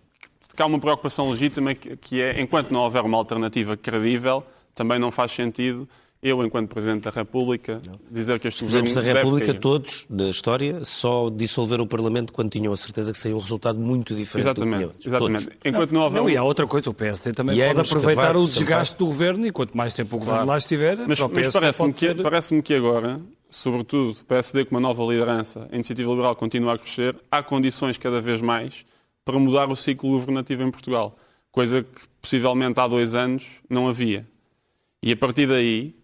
[0.54, 5.10] que há uma preocupação legítima que é, enquanto não houver uma alternativa credível, também não
[5.10, 5.88] faz sentido
[6.20, 10.84] eu, enquanto Presidente da República, dizer que este Os Presidentes da República, todos, da história,
[10.84, 15.06] só dissolveram o Parlamento quando tinham a certeza que saiu um resultado muito diferente Exatamente,
[15.06, 15.44] exatamente.
[15.44, 15.58] Todos.
[15.64, 16.22] Enquanto não, houver...
[16.22, 19.46] Não, e há outra coisa, o PSD também e pode aproveitar o desgaste do Governo
[19.46, 20.48] e quanto mais tempo o Governo claro.
[20.48, 22.20] lá estiver, mas, mas parece-me que, ser...
[22.20, 26.78] parece que agora, sobretudo o PSD com uma nova liderança, a Iniciativa Liberal continua a
[26.78, 28.84] crescer, há condições cada vez mais
[29.24, 31.16] para mudar o ciclo governativo em Portugal,
[31.52, 34.26] coisa que possivelmente há dois anos não havia.
[35.00, 35.97] E a partir daí,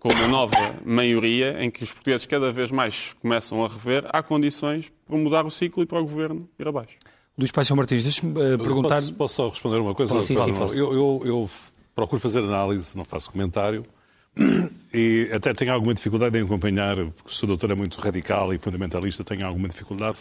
[0.00, 4.22] com uma nova maioria em que os portugueses cada vez mais começam a rever, há
[4.22, 6.96] condições para mudar o ciclo e para o governo ir abaixo.
[7.36, 8.96] Luís Paixão Martins, deixe-me uh, perguntar.
[8.96, 10.20] Posso, posso, só responder uma coisa?
[10.20, 11.50] Sim, sim, sim, eu, eu, eu
[11.94, 13.84] procuro fazer análise, não faço comentário.
[14.94, 18.58] E até tenho alguma dificuldade em acompanhar, porque se o doutor é muito radical e
[18.58, 20.16] fundamentalista, tenho alguma dificuldade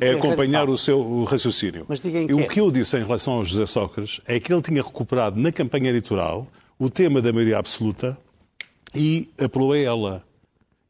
[0.00, 1.84] em acompanhar o seu o raciocínio.
[1.88, 4.52] Mas diga em e o que eu disse em relação ao José Sócrates é que
[4.52, 6.46] ele tinha recuperado na campanha eleitoral
[6.78, 8.16] o tema da maioria absoluta
[8.94, 10.24] e apelou a ela.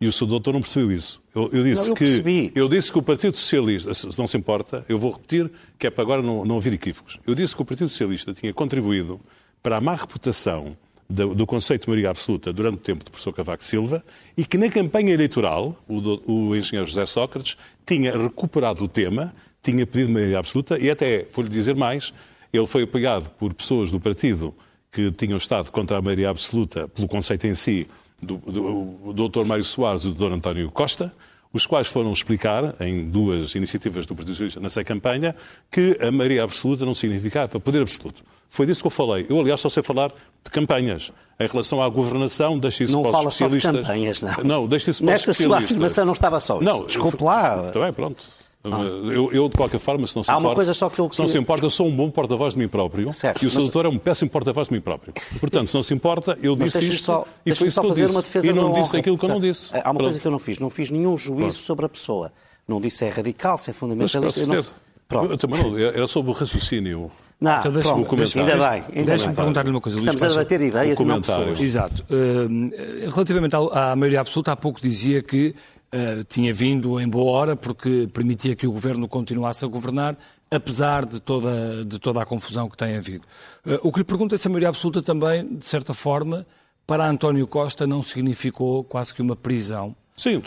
[0.00, 1.22] E o seu doutor não percebeu isso.
[1.34, 2.52] Eu, eu disse não, eu que percebi.
[2.54, 5.90] eu disse que o Partido Socialista, se não se importa, eu vou repetir que é
[5.90, 7.18] para agora não, não haver equívocos.
[7.26, 9.20] Eu disse que o Partido Socialista tinha contribuído
[9.62, 10.76] para a má reputação
[11.08, 14.04] do, do, conceito de maioria absoluta durante o tempo do professor Cavaco Silva
[14.36, 15.98] e que na campanha eleitoral o,
[16.30, 21.48] o engenheiro José Sócrates tinha recuperado o tema, tinha pedido maioria absoluta e até, vou-lhe
[21.48, 22.12] dizer mais,
[22.52, 24.54] ele foi apoiado por pessoas do partido
[24.94, 27.88] que tinham estado contra a maioria absoluta pelo conceito em si
[28.22, 29.44] do, do, do Dr.
[29.44, 30.32] Mário Soares e do Dr.
[30.32, 31.12] António Costa,
[31.52, 35.34] os quais foram explicar, em duas iniciativas do Partido Socialista nessa campanha,
[35.70, 38.22] que a maioria absoluta não significava poder absoluto.
[38.48, 39.26] Foi disso que eu falei.
[39.28, 40.12] Eu, aliás, só sei falar
[40.44, 41.10] de campanhas.
[41.40, 43.74] Em relação à governação, deixe isso não para os especialistas.
[43.74, 44.44] Não fala só de campanhas, não.
[44.62, 45.68] Não, deixe isso para Nessa os especialistas.
[45.68, 46.64] sua afirmação não estava só isso.
[46.64, 47.68] Não, Desculpe lá.
[47.68, 48.24] Está bem, pronto.
[48.64, 48.80] Ah.
[48.80, 51.12] Eu, eu, de qualquer forma, se não se Há importa, uma coisa só que eu...
[51.12, 53.50] se não se importa, eu sou um bom porta-voz de mim próprio certo, e o
[53.50, 53.70] seu mas...
[53.70, 55.12] doutor é um péssimo porta-voz de mim próprio.
[55.38, 58.48] Portanto, se não se importa, eu disse isto só, e foi isso que eu disse.
[58.48, 59.74] E não disse aquilo que eu não disse.
[59.74, 60.02] Há uma Pronto.
[60.04, 60.58] coisa que eu não fiz.
[60.58, 61.52] Não fiz nenhum juízo Pronto.
[61.52, 62.32] sobre a pessoa.
[62.66, 64.46] Não disse se é radical, se é fundamentalista.
[64.46, 64.74] Mas, não...
[65.06, 65.32] Pronto.
[65.32, 67.12] Eu, também não, era sobre o raciocínio.
[67.40, 68.06] Não, então deixa-me
[68.40, 69.04] ainda bem.
[69.04, 69.98] Deixa-me perguntar-lhe uma coisa.
[69.98, 71.60] Estamos Luís, a debater ideias e não pessoas.
[71.60, 72.04] Exato.
[72.08, 75.54] Uh, relativamente à maioria absoluta, há pouco dizia que
[75.94, 80.16] uh, tinha vindo em boa hora porque permitia que o governo continuasse a governar,
[80.50, 83.24] apesar de toda, de toda a confusão que tem havido.
[83.64, 86.46] Uh, o que lhe pergunto é se a maioria absoluta também, de certa forma,
[86.86, 89.94] para António Costa não significou quase que uma prisão.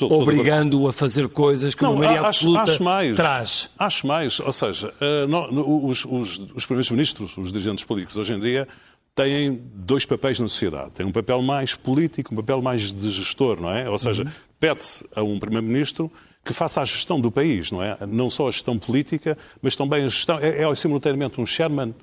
[0.01, 3.69] Obrigando-o a fazer coisas que não, a maioria acho, absoluta acho mais, traz.
[3.77, 4.39] Acho mais.
[4.39, 8.65] Ou seja, uh, não, os, os, os primeiros ministros, os dirigentes políticos hoje em dia,
[9.13, 10.91] têm dois papéis na sociedade.
[10.91, 13.89] Tem um papel mais político, um papel mais de gestor, não é?
[13.89, 14.29] Ou seja, uhum.
[14.59, 16.11] Pede-se a um primeiro-ministro
[16.43, 17.97] que faça a gestão do país, não é?
[18.07, 20.39] Não só a gestão política, mas também a gestão.
[20.39, 21.93] É, é simultaneamente um chairman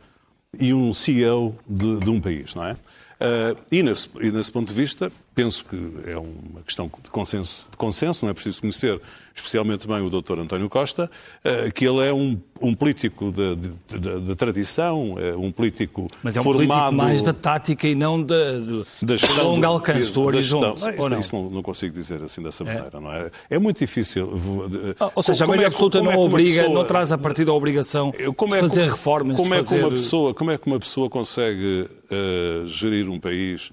[0.59, 2.73] e um CEO de, de um país, não é?
[2.73, 7.67] Uh, e, nesse, e, nesse, ponto de vista, penso que é uma questão de consenso,
[7.71, 9.01] de consenso não é preciso conhecer
[9.35, 10.39] especialmente bem o Dr.
[10.39, 11.11] António Costa,
[11.43, 16.09] eh, que ele é um, um político de, de, de, de, tradição, é um político
[16.23, 16.67] Mas é um formado...
[16.67, 18.37] político mais da tática e não da,
[19.03, 20.83] da gestão, longo alcance do horizonte.
[20.83, 21.19] Não, isso, não?
[21.19, 22.67] isso não, não, consigo dizer assim dessa é.
[22.67, 23.31] maneira, não é?
[23.51, 24.29] É muito difícil.
[25.01, 27.45] Ah, ou seja, a maioria é, absoluta não é obriga, pessoa, não traz a partir
[27.45, 29.37] da obrigação de fazer é, reformas.
[29.37, 33.73] Como, é que uma pessoa, como é que uma pessoa consegue uh, gerir um país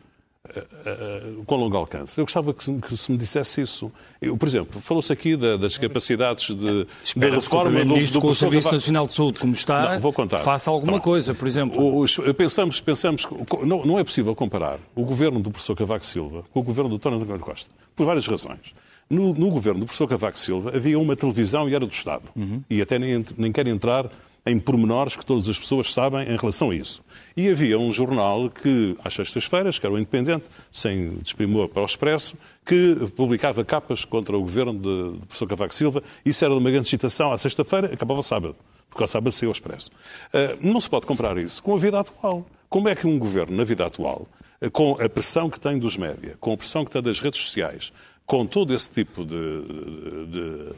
[1.45, 2.19] com longo alcance.
[2.19, 3.91] Eu gostava que se, que se me dissesse isso.
[4.21, 6.85] Eu, por exemplo, falou-se aqui da, das capacidades de,
[7.15, 10.39] da reforma do, do com o Serviço Nacional de Saúde, como está, não, vou contar.
[10.39, 11.99] faça alguma tá coisa, por exemplo.
[11.99, 13.35] Os, pensamos, pensamos que
[13.65, 16.95] não, não é possível comparar o governo do professor Cavaco Silva com o governo do
[16.95, 18.73] António António Costa, por várias razões.
[19.09, 22.23] No, no, governo do professor Cavaco Silva havia uma televisão e era do Estado.
[22.35, 22.61] Uhum.
[22.69, 24.09] E até nem, nem quero entrar
[24.45, 27.03] em pormenores que todas as pessoas sabem em relação a isso.
[27.35, 31.85] E havia um jornal que, às sextas-feiras, que era o Independente, sem desprimor para o
[31.85, 36.03] Expresso, que publicava capas contra o governo de, de professor Cavaco Silva.
[36.25, 38.55] Isso era de uma grande citação à sexta-feira, acabava sábado,
[38.89, 39.89] porque ao sábado saiu o Expresso.
[40.33, 42.45] Uh, não se pode comparar isso com a vida atual.
[42.69, 44.27] Como é que um governo, na vida atual,
[44.61, 47.39] uh, com a pressão que tem dos média, com a pressão que tem das redes
[47.39, 47.93] sociais,
[48.25, 50.73] com todo esse tipo de, de, de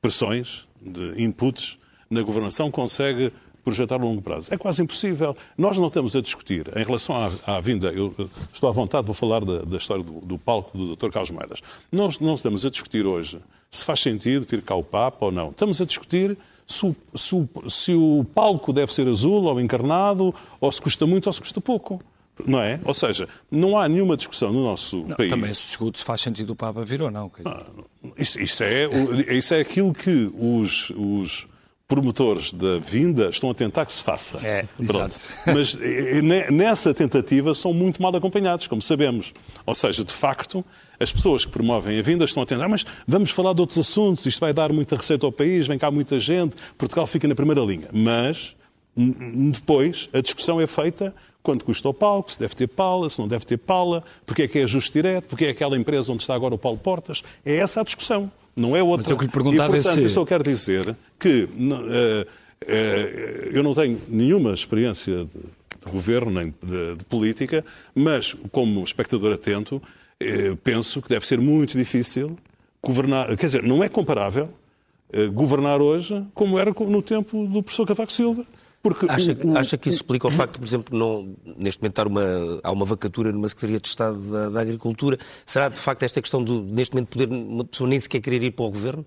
[0.00, 3.32] pressões, de inputs, na governação consegue
[3.64, 4.52] projetar a longo prazo.
[4.52, 5.36] É quase impossível.
[5.56, 8.14] Nós não estamos a discutir, em relação à, à vinda, eu
[8.52, 11.10] estou à vontade, vou falar da, da história do, do, palco do Dr.
[11.10, 11.60] Carlos Moedas.
[11.90, 13.38] Nós não estamos a discutir hoje
[13.70, 15.50] se faz sentido vir cá o Papa ou não.
[15.50, 20.34] Estamos a discutir se o, se, o, se o, palco deve ser azul ou encarnado,
[20.60, 22.02] ou se custa muito ou se custa pouco.
[22.46, 22.80] Não é?
[22.84, 25.30] Ou seja, não há nenhuma discussão no nosso não, país.
[25.30, 27.30] Também se discute se faz sentido o Papa vir ou não.
[27.44, 27.66] Ah,
[28.16, 28.86] isso, isso, é,
[29.34, 31.46] isso é aquilo que os, os
[31.90, 34.38] promotores da vinda estão a tentar que se faça.
[34.46, 35.16] É, exato.
[35.44, 35.76] Mas
[36.48, 39.34] nessa tentativa são muito mal acompanhados, como sabemos.
[39.66, 40.64] Ou seja, de facto,
[41.00, 44.24] as pessoas que promovem a vinda estão a tentar, mas vamos falar de outros assuntos,
[44.24, 47.60] isto vai dar muita receita ao país, vem cá muita gente, Portugal fica na primeira
[47.62, 47.88] linha.
[47.92, 48.54] Mas
[48.96, 53.26] depois a discussão é feita quanto custa o palco, se deve ter pala, se não
[53.26, 56.34] deve ter pala, porque é que é ajuste direto, porque é aquela empresa onde está
[56.34, 57.24] agora o Paulo Portas.
[57.44, 58.30] É essa a discussão.
[58.56, 59.04] Não é outra.
[59.04, 60.04] Mas eu que lhe perguntava e, portanto, se...
[60.04, 62.26] isso eu quero dizer que uh,
[63.52, 69.76] eu não tenho nenhuma experiência de, governo nem de, de, política, mas como espectador atento,
[69.76, 72.36] uh, penso que deve ser muito difícil
[72.82, 73.36] governar.
[73.36, 74.48] Quer dizer, não é comparável
[75.32, 78.46] governar hoje como era no tempo do professor Cavaco Silva.
[78.82, 81.98] Porque acha, o, o, acha que isso explica o facto, por exemplo, não, neste momento
[82.06, 85.18] uma, há uma vacatura numa Secretaria de Estado da, da, Agricultura?
[85.44, 88.52] Será de facto esta questão de, neste momento, poder uma pessoa nem sequer querer ir
[88.52, 89.06] para o Governo?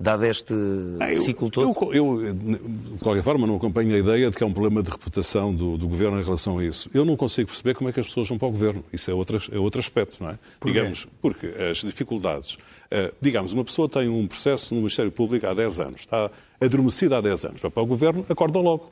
[0.00, 0.52] Dado este
[0.98, 1.94] ah, eu, ciclo todo?
[1.94, 4.90] Eu, eu, de qualquer forma, não acompanho a ideia de que há um problema de
[4.90, 6.90] reputação do, do, Governo em relação a isso.
[6.92, 8.84] Eu não consigo perceber como é que as pessoas vão para o Governo.
[8.92, 10.38] Isso é outro, é outro aspecto, não é?
[10.58, 12.54] Por digamos, porque as dificuldades...
[12.54, 16.30] Uh, digamos, uma pessoa tem um processo no Ministério Público há 10 anos, está
[16.60, 18.90] adormecida há 10 anos, vai para o Governo, acorda logo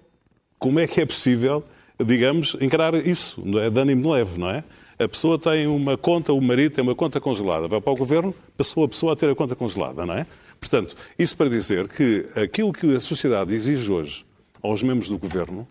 [0.60, 1.64] como é que é possível,
[1.98, 3.42] digamos, encarar isso?
[3.44, 3.70] Não é?
[3.70, 4.62] De ânimo leve, não é?
[4.98, 8.34] A pessoa tem uma conta, o marido tem uma conta congelada, vai para o governo,
[8.58, 10.26] passou a pessoa a ter a conta congelada, não é?
[10.60, 14.26] Portanto, isso para dizer que aquilo que a sociedade exige hoje
[14.62, 15.66] aos membros do governo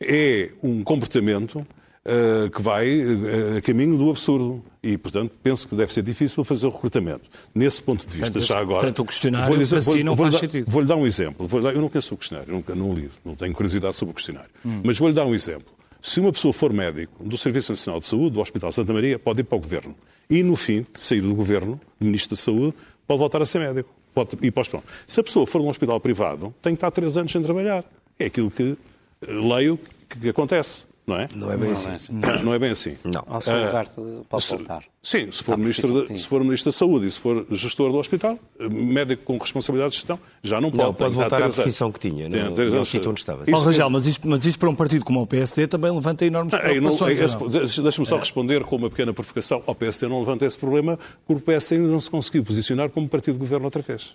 [0.00, 1.66] é um comportamento
[2.06, 4.62] uh, que vai uh, a caminho do absurdo.
[4.82, 7.28] E, portanto, penso que deve ser difícil fazer o recrutamento.
[7.54, 8.80] Nesse ponto de vista, portanto, já agora.
[8.80, 10.70] Portanto, o questionário vou dizer, vou, si não vou faz sentido.
[10.70, 11.46] Vou-lhe dar um exemplo.
[11.46, 14.14] Vou dar, eu não conheço o questionário, nunca não li, não tenho curiosidade sobre o
[14.14, 14.50] questionário.
[14.64, 14.80] Hum.
[14.84, 15.68] Mas vou-lhe dar um exemplo.
[16.00, 19.40] Se uma pessoa for médico do Serviço Nacional de Saúde, do Hospital Santa Maria, pode
[19.40, 19.94] ir para o Governo.
[20.30, 22.74] E, no fim, sair do Governo, Ministro da Saúde,
[23.06, 23.90] pode voltar a ser médico.
[24.14, 27.16] Pode ir para o Se a pessoa for num hospital privado, tem que estar três
[27.16, 27.84] anos sem trabalhar.
[28.18, 28.76] É aquilo que
[29.22, 31.28] eh, leio que acontece não é?
[31.34, 31.88] Não é bem, não assim.
[31.90, 32.12] É assim.
[32.12, 32.96] Não, não, é bem assim.
[33.04, 33.24] Não.
[33.26, 33.88] Ao seu lugar
[34.28, 34.84] pode voltar.
[35.02, 37.96] Sim, se for, ministro de, se for Ministro da Saúde e se for gestor do
[37.96, 38.38] hospital,
[38.70, 40.84] médico com responsabilidade de gestão, já não pode.
[40.84, 43.44] Não, pode voltar à profissão que tinha, no, no, no sítio onde estava.
[43.44, 46.52] Paulo Rangel, mas isto, mas isto para um partido como o PSD também levanta enormes
[46.52, 47.18] é, preocupações.
[47.18, 48.20] É, Deixa-me só é.
[48.20, 49.62] responder com uma pequena provocação.
[49.66, 53.08] O PSD não levanta esse problema porque o PSD ainda não se conseguiu posicionar como
[53.08, 54.14] partido de governo outra vez.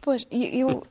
[0.00, 0.82] Pois, eu,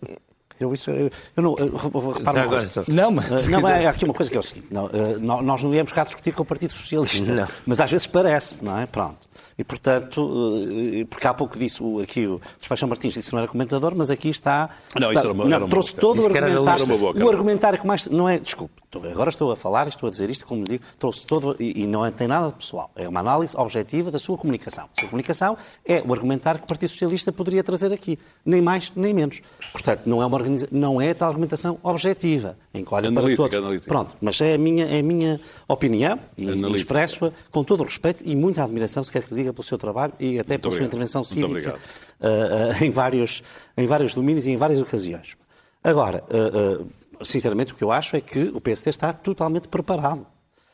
[0.60, 1.56] eu, isso, eu, eu não.
[1.58, 3.48] Eu, repara uma Não, mas.
[3.48, 5.92] Não, é, há aqui uma coisa que é o seguinte: não, eh, nós não viemos
[5.92, 7.48] cá discutir com o Partido Socialista, não.
[7.66, 8.86] mas às vezes parece, não é?
[8.86, 9.18] Pronto.
[9.58, 13.48] E, portanto, eh, porque há pouco disse aqui o Despachão Martins disse que não era
[13.50, 14.70] comentador, mas aqui está.
[15.00, 16.02] Não, isso era uma, não, era trouxe boca.
[16.02, 17.26] todo o argumentário.
[17.26, 18.08] O argumentário que mais.
[18.10, 18.38] Não é.
[18.38, 18.74] Desculpe,
[19.10, 21.56] agora estou a falar, estou a dizer isto, como digo, trouxe todo.
[21.58, 22.92] E, e não é, tem nada de pessoal.
[22.96, 24.90] É uma análise objetiva da sua comunicação.
[24.96, 28.20] A sua comunicação é o argumentário que o Partido Socialista poderia trazer aqui.
[28.46, 29.42] Nem mais, nem menos.
[29.72, 30.68] Portanto, não é, uma organiza...
[30.70, 33.66] não é tal argumentação objetiva, em que olha analítica, para todos.
[33.66, 33.88] Analítica.
[33.88, 37.84] Pronto, mas é a minha, é a minha opinião e, e expresso-a com todo o
[37.84, 40.74] respeito e muita admiração, se quer que lhe diga, pelo seu trabalho e até pela
[40.74, 41.76] sua intervenção cívica
[42.20, 43.44] uh, uh, em, vários,
[43.78, 45.36] em vários domínios e em várias ocasiões.
[45.84, 50.26] Agora, uh, sinceramente, o que eu acho é que o PSD está totalmente preparado.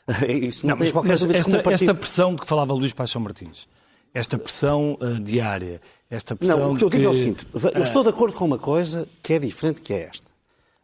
[0.27, 3.67] Isso não, não tem qualquer dúvida esta, esta pressão de que falava Luís Paixão Martins,
[4.13, 6.97] esta pressão diária, esta pressão Não, o que eu que...
[6.97, 9.93] digo é o seguinte, eu estou de acordo com uma coisa que é diferente que
[9.93, 10.29] é esta.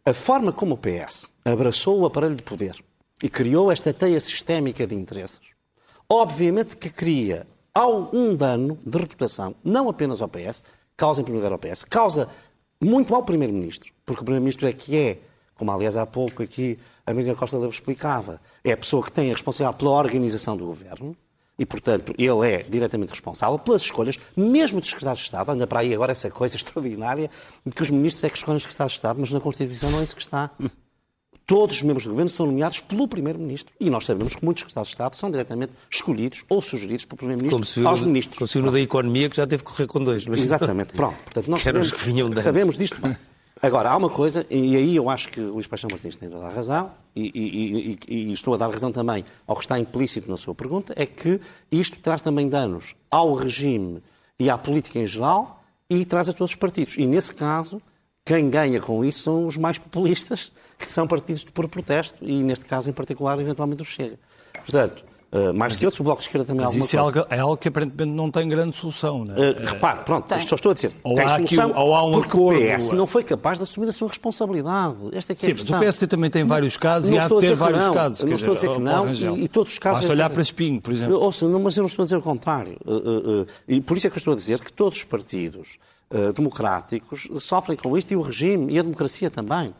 [0.06, 2.76] A forma como o PS abraçou o aparelho de poder
[3.22, 5.40] e criou esta teia sistémica de interesses
[6.10, 7.46] Obviamente que cria
[8.12, 10.64] um dano de reputação, não apenas ao PS,
[10.96, 12.28] causa em primeiro lugar ao PS, causa
[12.80, 15.18] muito ao Primeiro-Ministro, porque o Primeiro-Ministro é que é,
[15.54, 19.28] como aliás há pouco aqui a Maria Costa Lebre explicava, é a pessoa que tem
[19.30, 21.16] a responsabilidade pela organização do governo,
[21.58, 25.50] e, portanto, ele é diretamente responsável pelas escolhas, mesmo dos secretários de Estado.
[25.50, 27.28] Anda para aí agora essa coisa extraordinária
[27.66, 29.98] de que os ministros é que escolhem os secretários de Estado, mas na Constituição não
[29.98, 30.52] é isso que está.
[31.48, 33.72] Todos os membros do governo são nomeados pelo Primeiro-Ministro.
[33.80, 37.88] E nós sabemos que muitos secretários de Estado são diretamente escolhidos ou sugeridos pelo Primeiro-Ministro
[37.88, 38.36] aos ministros.
[38.36, 40.26] Como se viu da economia que já teve que correr com dois.
[40.26, 40.40] Mas...
[40.40, 41.16] Exatamente, pronto.
[41.24, 43.16] Portanto, nós sabemos, que vinham sabemos disto bem.
[43.62, 46.44] Agora, há uma coisa, e aí eu acho que o Luís Paixão Martins tem toda
[46.44, 50.30] a razão, e, e, e, e, estou a dar razão também ao que está implícito
[50.30, 51.40] na sua pergunta, é que
[51.72, 54.02] isto traz também danos ao regime
[54.38, 56.96] e à política em geral e traz a todos os partidos.
[56.98, 57.80] E nesse caso,
[58.28, 62.66] quem ganha com isso são os mais populistas, que são partidos por protesto, e neste
[62.66, 64.18] caso em particular, eventualmente o Chega.
[64.52, 67.26] Portanto, Uh, mais que outros, o Bloco de Esquerda também mas alguma isso é algo,
[67.28, 69.50] é algo, que aparentemente não tem grande solução, não é?
[69.50, 70.40] Uh, repare, pronto, tem.
[70.40, 72.76] só estou a dizer, ou tem há solução aqui, ou há um porque acordo, o
[72.76, 74.96] PS não foi capaz de assumir a sua responsabilidade.
[75.12, 75.72] Esta é que é Sim, a questão.
[75.74, 78.22] mas o PSD também tem vários casos não, e há de ter vários não, casos.
[78.22, 80.00] Não estou a dizer que não, e, e, todos os casos...
[80.00, 81.20] Basta olhar para Espinho, por exemplo.
[81.20, 82.78] Ouça, não, mas eu não estou a dizer o contrário.
[82.86, 85.78] Uh, e por isso é que eu estou a dizer que todos os partidos
[86.34, 89.74] democráticos sofrem com isto e o regime e a democracia também.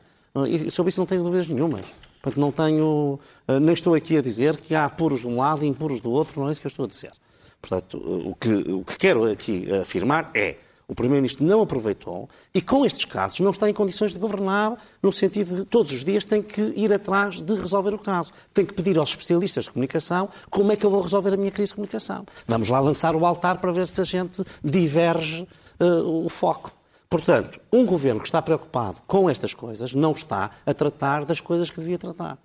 [0.47, 1.87] E sobre isso não tenho dúvidas nenhumas.
[2.21, 5.65] Portanto, não tenho, eh, nem estou aqui a dizer que há puros de um lado
[5.65, 7.13] e impuros do outro, não é isso que eu estou a dizer.
[7.61, 10.57] Portanto, o que, o que quero aqui afirmar é
[10.89, 15.13] o Primeiro-Ministro não aproveitou e, com estes casos, não está em condições de governar, no
[15.13, 18.33] sentido de todos os dias tem que ir atrás de resolver o caso.
[18.55, 21.51] Tem que pedir aos especialistas de comunicação como é que eu vou resolver a minha
[21.51, 22.25] crise de comunicação.
[22.47, 25.47] Vamos lá lançar o altar para ver se a gente diverge
[25.79, 26.73] uh, o foco.
[27.11, 31.71] Portanto, um governo que está preocupado com estas coisas não está a tratar das coisas
[31.71, 32.39] que devia tratar.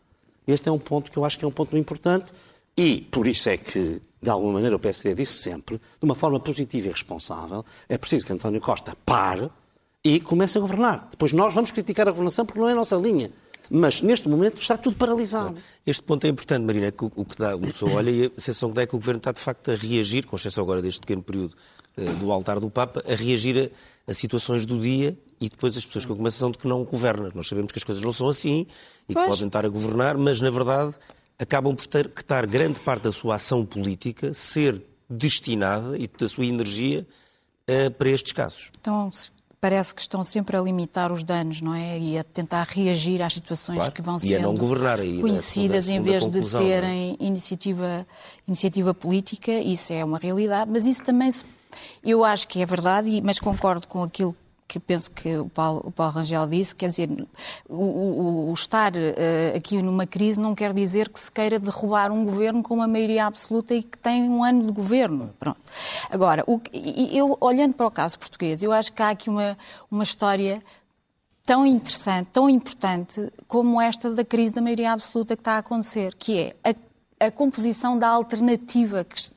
[0.47, 2.32] Este é um ponto que eu acho que é um ponto importante
[2.76, 6.39] e por isso é que, de alguma maneira, o PSD disse sempre, de uma forma
[6.39, 9.49] positiva e responsável, é preciso que António Costa pare
[10.03, 11.07] e comece a governar.
[11.11, 13.32] Depois nós vamos criticar a governação porque não é a nossa linha.
[13.70, 15.57] Mas, neste momento, está tudo paralisado.
[15.86, 18.70] Este ponto é importante, Marina, que o que dá, o pessoa olha e a sensação
[18.70, 20.99] que dá é que o Governo está, de facto, a reagir, com exceção agora deste
[20.99, 21.55] pequeno período
[22.19, 23.71] do altar do Papa, a reagir
[24.07, 26.83] a, a, situações do dia e depois as pessoas com a sensação de que não
[26.83, 27.31] governa.
[27.35, 28.65] Nós sabemos que as coisas não são assim
[29.07, 30.95] e que podem estar a governar, mas, na verdade,
[31.37, 36.27] acabam por ter que estar grande parte da sua ação política ser destinada e da
[36.27, 37.05] sua energia
[37.69, 38.71] uh, para estes casos.
[38.79, 39.11] Então,
[39.63, 41.97] parece que estão sempre a limitar os danos, não é?
[41.97, 43.91] E a tentar reagir às situações claro.
[43.93, 46.59] que vão sendo não governar aí, conhecidas segunda, em vez de é?
[46.59, 48.05] terem iniciativa,
[48.47, 49.51] iniciativa política.
[49.51, 51.31] Isso é uma realidade, mas isso também
[52.03, 54.36] eu acho que é verdade, mas concordo com aquilo
[54.67, 57.09] que penso que o Paulo, o Paulo Rangel disse, quer dizer,
[57.69, 62.11] o, o, o estar uh, aqui numa crise não quer dizer que se queira derrubar
[62.11, 65.30] um governo com uma maioria absoluta e que tem um ano de governo.
[65.39, 65.61] Pronto.
[66.09, 66.59] Agora, o,
[67.11, 69.55] eu olhando para o caso português, eu acho que há aqui uma,
[69.91, 70.63] uma história
[71.45, 76.15] tão interessante, tão importante como esta da crise da maioria absoluta que está a acontecer,
[76.15, 76.55] que é
[77.19, 79.30] a, a composição da alternativa que,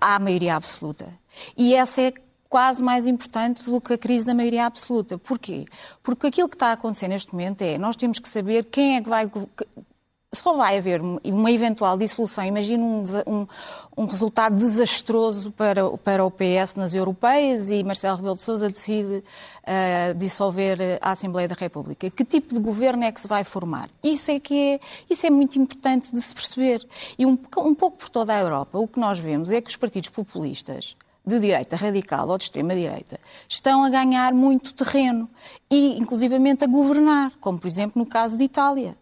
[0.00, 1.08] à maioria absoluta.
[1.56, 2.12] E essa é
[2.48, 5.18] quase mais importante do que a crise da maioria absoluta.
[5.18, 5.66] Porquê?
[6.02, 9.02] Porque aquilo que está a acontecer neste momento é nós temos que saber quem é
[9.02, 9.30] que vai.
[10.30, 12.44] Só vai haver uma eventual dissolução.
[12.44, 13.46] Imagina um, um,
[13.96, 19.24] um, resultado desastroso para, para o PS nas europeias e Marcelo Rebelo de Sousa decide
[19.64, 22.10] uh, dissolver a Assembleia da República.
[22.10, 23.88] Que tipo de governo é que se vai formar?
[24.04, 26.86] Isso é que é, isso é muito importante de se perceber.
[27.18, 29.76] E um, um pouco por toda a Europa, o que nós vemos é que os
[29.76, 30.94] partidos populistas
[31.28, 35.28] de direita radical ou de extrema-direita estão a ganhar muito terreno
[35.70, 38.96] e, inclusivamente, a governar, como, por exemplo, no caso de Itália.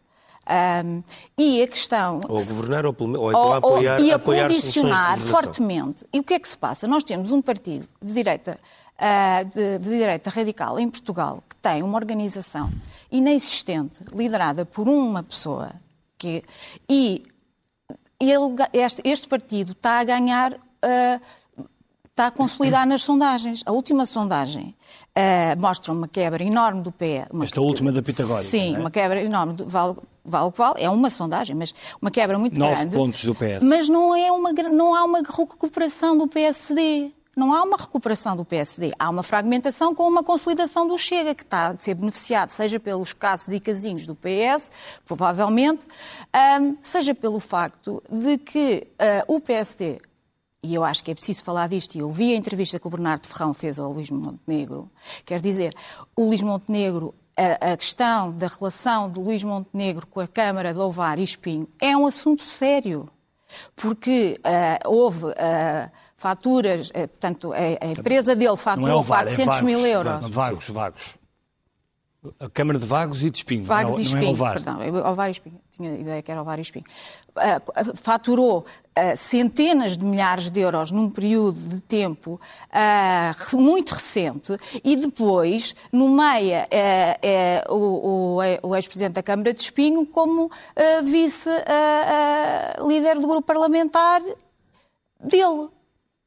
[0.49, 1.03] Um,
[1.37, 2.21] e a questão.
[2.29, 6.07] Ou a governar ou, ou, então a apoiar, ou, e a apoiar condicionar fortemente.
[6.13, 6.87] E o que é que se passa?
[6.87, 8.59] Nós temos um partido de direita,
[8.97, 12.71] uh, de, de, direita radical em Portugal que tem uma organização
[13.11, 15.73] inexistente, liderada por uma pessoa,
[16.17, 16.45] que,
[16.89, 17.25] e
[18.21, 20.53] ele, este, este partido está a ganhar.
[20.53, 21.21] Uh,
[22.17, 23.63] está a consolidar nas sondagens.
[23.67, 24.75] A última sondagem
[25.15, 27.27] uh, mostra uma quebra enorme do PE.
[27.43, 28.49] Esta última da Pitagórica.
[28.49, 28.79] Sim, é?
[28.79, 30.83] uma quebra enorme do vale, vale o que vale.
[30.83, 32.97] É uma sondagem, mas uma quebra muito Nove grande.
[32.97, 33.63] pontos do PS.
[33.63, 37.13] Mas não, é uma, não há uma recuperação do PSD.
[37.37, 38.95] Não há uma recuperação do PSD.
[38.99, 43.13] Há uma fragmentação com uma consolidação do Chega, que está a ser beneficiado, seja pelos
[43.13, 44.73] casos e casinhos do PS,
[45.05, 45.87] provavelmente,
[46.35, 48.89] um, seja pelo facto de que
[49.29, 49.99] uh, o PSD
[50.63, 52.91] e eu acho que é preciso falar disto, e eu vi a entrevista que o
[52.91, 54.91] Bernardo Ferrão fez ao Luís Montenegro,
[55.25, 55.75] quer dizer,
[56.15, 60.79] o Luís Montenegro, a, a, questão da relação do Luís Montenegro com a Câmara de
[60.79, 63.09] Ovar e Espinho é um assunto sério.
[63.77, 69.41] Porque uh, houve uh, faturas, uh, portanto, a, a, empresa dele faturou é VAR, 400
[69.41, 70.27] é vagos, mil euros.
[70.29, 71.17] Vagos, vagos.
[72.39, 73.65] A Câmara de Vagos e de Espinho.
[73.65, 74.55] Vagos não, e Espinho, não é Ovar.
[74.55, 74.79] perdão,
[75.11, 75.61] Ovar e Espinho.
[75.71, 76.85] Tinha ideia que era Ovar e Espinho.
[77.37, 84.57] Uh, faturou uh, centenas de milhares de euros num período de tempo uh, muito recente
[84.83, 86.69] e depois nomeia
[87.69, 90.51] o, o, o ex-presidente da Câmara de Espinho como
[91.05, 91.59] vice-líder
[93.21, 94.23] do grupo parlamentar
[95.21, 95.69] dele.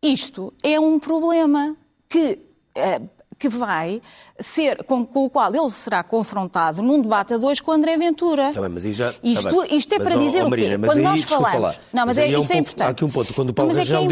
[0.01, 1.75] Isto é um problema
[2.07, 2.39] que
[3.39, 4.01] que vai
[4.37, 8.51] ser, com, com, o qual ele será confrontado num debate a dois com André Ventura.
[8.53, 10.85] Tá bem, mas já, tá isto, isto é mas, para dizer oh, Marina, o quê?
[10.85, 11.61] Quando aí, nós falamos...
[11.61, 12.87] Lá, não, mas, mas é, é um isto é importante.
[12.87, 13.33] Há aqui um ponto.
[13.33, 14.07] Quando o Paulo mas Rangel é é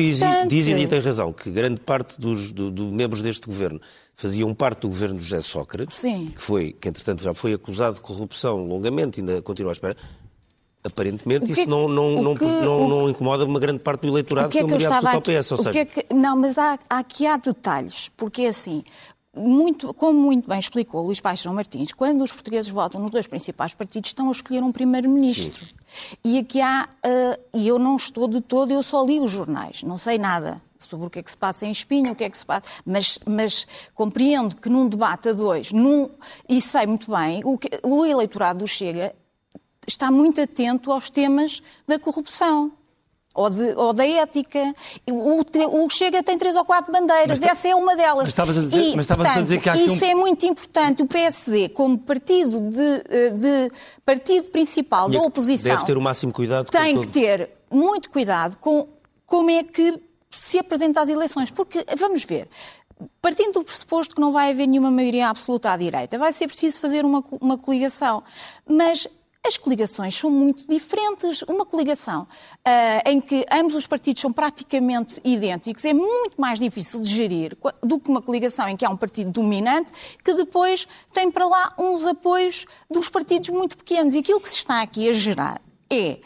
[0.46, 3.82] diz, diz, e tem razão, que grande parte dos do, do membros deste governo
[4.16, 6.32] faziam parte do governo de José Sócrates, Sim.
[6.36, 9.96] que foi, que entretanto já foi acusado de corrupção longamente, ainda continua à espera.
[10.84, 14.50] Aparentemente que, isso não, não, que, não, o, não, incomoda uma grande parte do eleitorado
[14.50, 15.52] que é que é eu estava ao PS.
[15.52, 15.80] Ou seja...
[15.80, 18.84] é que, não, mas há, aqui há detalhes, porque é assim,
[19.38, 23.74] muito, como muito bem explicou Luís Paixão Martins, quando os portugueses votam nos dois principais
[23.74, 25.66] partidos, estão a escolher um primeiro-ministro.
[26.24, 29.84] E aqui há, uh, e eu não estou de todo, eu só li os jornais,
[29.84, 32.30] não sei nada sobre o que é que se passa em Espinho, o que é
[32.30, 33.66] que se passa, mas, mas
[33.96, 36.10] compreendo que num debate a dois, num,
[36.48, 39.16] e sei muito bem, o, que, o eleitorado do Chega
[39.88, 42.72] está muito atento aos temas da corrupção
[43.38, 44.74] ou, de, ou da ética.
[45.08, 48.24] O, o, Chega tem três ou quatro bandeiras, mas, essa é uma delas.
[48.24, 50.10] Mas estavas a dizer, e, mas portanto, a dizer que há isso um...
[50.10, 51.04] é muito importante.
[51.04, 53.72] O PSD, como partido, de, eh, de
[54.04, 56.70] partido principal da oposição, deve ter o máximo cuidado.
[56.72, 58.88] Tem com que ter muito cuidado com
[59.26, 61.52] como é que se apresenta às eleições.
[61.52, 62.50] Porque, vamos ver,
[63.22, 66.80] partindo do pressuposto que não vai haver nenhuma maioria absoluta à direita, vai ser preciso
[66.80, 68.24] fazer uma, uma coligação.
[68.68, 69.08] Mas
[69.48, 71.42] as coligações são muito diferentes.
[71.44, 77.02] Uma coligação uh, em que ambos os partidos são praticamente idênticos é muito mais difícil
[77.02, 79.92] de gerir do que uma coligação em que há um partido dominante
[80.24, 84.14] que depois tem para lá uns apoios dos partidos muito pequenos.
[84.14, 86.20] E aquilo que se está aqui a gerar é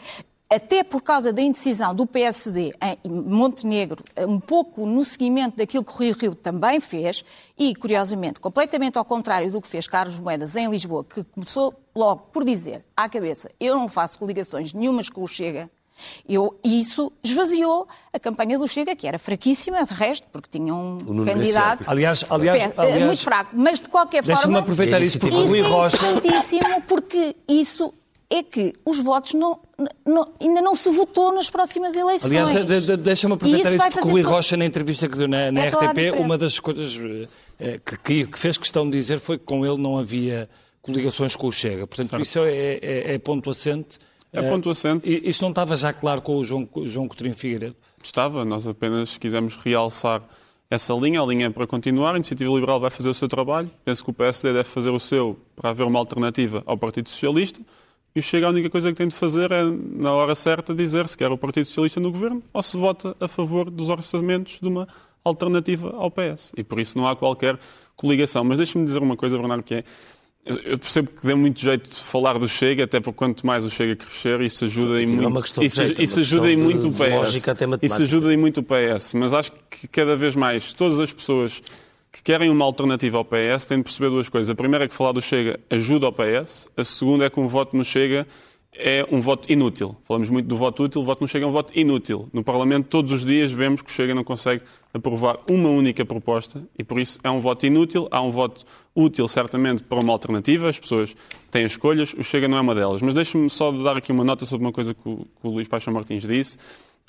[0.54, 5.92] até por causa da indecisão do PSD em Montenegro, um pouco no seguimento daquilo que
[5.92, 7.24] o Rio Rio também fez,
[7.58, 12.28] e, curiosamente, completamente ao contrário do que fez Carlos Moedas em Lisboa, que começou logo
[12.32, 15.70] por dizer à cabeça: eu não faço coligações nenhumas com o Chega.
[16.28, 20.74] Eu, e isso esvaziou a campanha do Chega, que era fraquíssima, de resto, porque tinha
[20.74, 23.50] um candidato aliás, aliás, aliás, muito fraco.
[23.54, 27.94] Mas, de qualquer forma, aproveitar isso, porque isso é importantíssimo, porque isso
[28.32, 29.60] é que os votos não,
[30.06, 32.32] não, ainda não se votou nas próximas eleições.
[32.32, 35.28] Aliás, de, de, deixa-me aproveitar isso, isso porque o Rui Rocha, na entrevista que deu
[35.28, 36.98] na, na é RTP, uma das coisas
[37.60, 40.48] eh, que, que, fez questão de dizer foi que com ele não havia
[40.80, 41.86] coligações com o Chega.
[41.86, 42.22] Portanto, certo.
[42.22, 43.98] isso é, é, é, ponto assente.
[44.32, 45.08] É ponto assente.
[45.08, 47.76] Uh, isso não estava já claro com o João, João Coutinho Figueiredo?
[48.02, 50.22] Estava, nós apenas quisemos realçar
[50.70, 53.70] essa linha, a linha é para continuar, a Iniciativa Liberal vai fazer o seu trabalho,
[53.84, 57.60] penso que o PSD deve fazer o seu para haver uma alternativa ao Partido Socialista,
[58.14, 61.08] e o Chega, a única coisa que tem de fazer é, na hora certa, dizer
[61.08, 64.68] se quer o Partido Socialista no governo ou se vota a favor dos orçamentos de
[64.68, 64.86] uma
[65.24, 66.52] alternativa ao PS.
[66.56, 67.58] E por isso não há qualquer
[67.96, 68.44] coligação.
[68.44, 69.84] Mas deixe-me dizer uma coisa, Bernardo, que é.
[70.44, 73.70] Eu percebo que dê muito jeito de falar do Chega, até porque quanto mais o
[73.70, 75.60] Chega crescer, isso ajuda em muito.
[75.60, 77.46] É isso, jeito, isso ajuda em muito o PS.
[77.80, 79.14] Isso ajuda em muito o PS.
[79.14, 81.62] Mas acho que cada vez mais todas as pessoas
[82.12, 84.50] que querem uma alternativa ao PS têm de perceber duas coisas.
[84.50, 87.48] A primeira é que falar do Chega ajuda ao PS, a segunda é que um
[87.48, 88.26] voto no Chega
[88.74, 89.96] é um voto inútil.
[90.02, 92.28] Falamos muito do voto útil, o voto no Chega é um voto inútil.
[92.32, 94.62] No Parlamento, todos os dias, vemos que o Chega não consegue
[94.94, 98.08] aprovar uma única proposta e, por isso, é um voto inútil.
[98.10, 100.68] Há um voto útil, certamente, para uma alternativa.
[100.68, 101.14] As pessoas
[101.50, 103.02] têm escolhas, o Chega não é uma delas.
[103.02, 105.68] Mas deixe-me só dar aqui uma nota sobre uma coisa que o, que o Luís
[105.68, 106.58] Paixão Martins disse.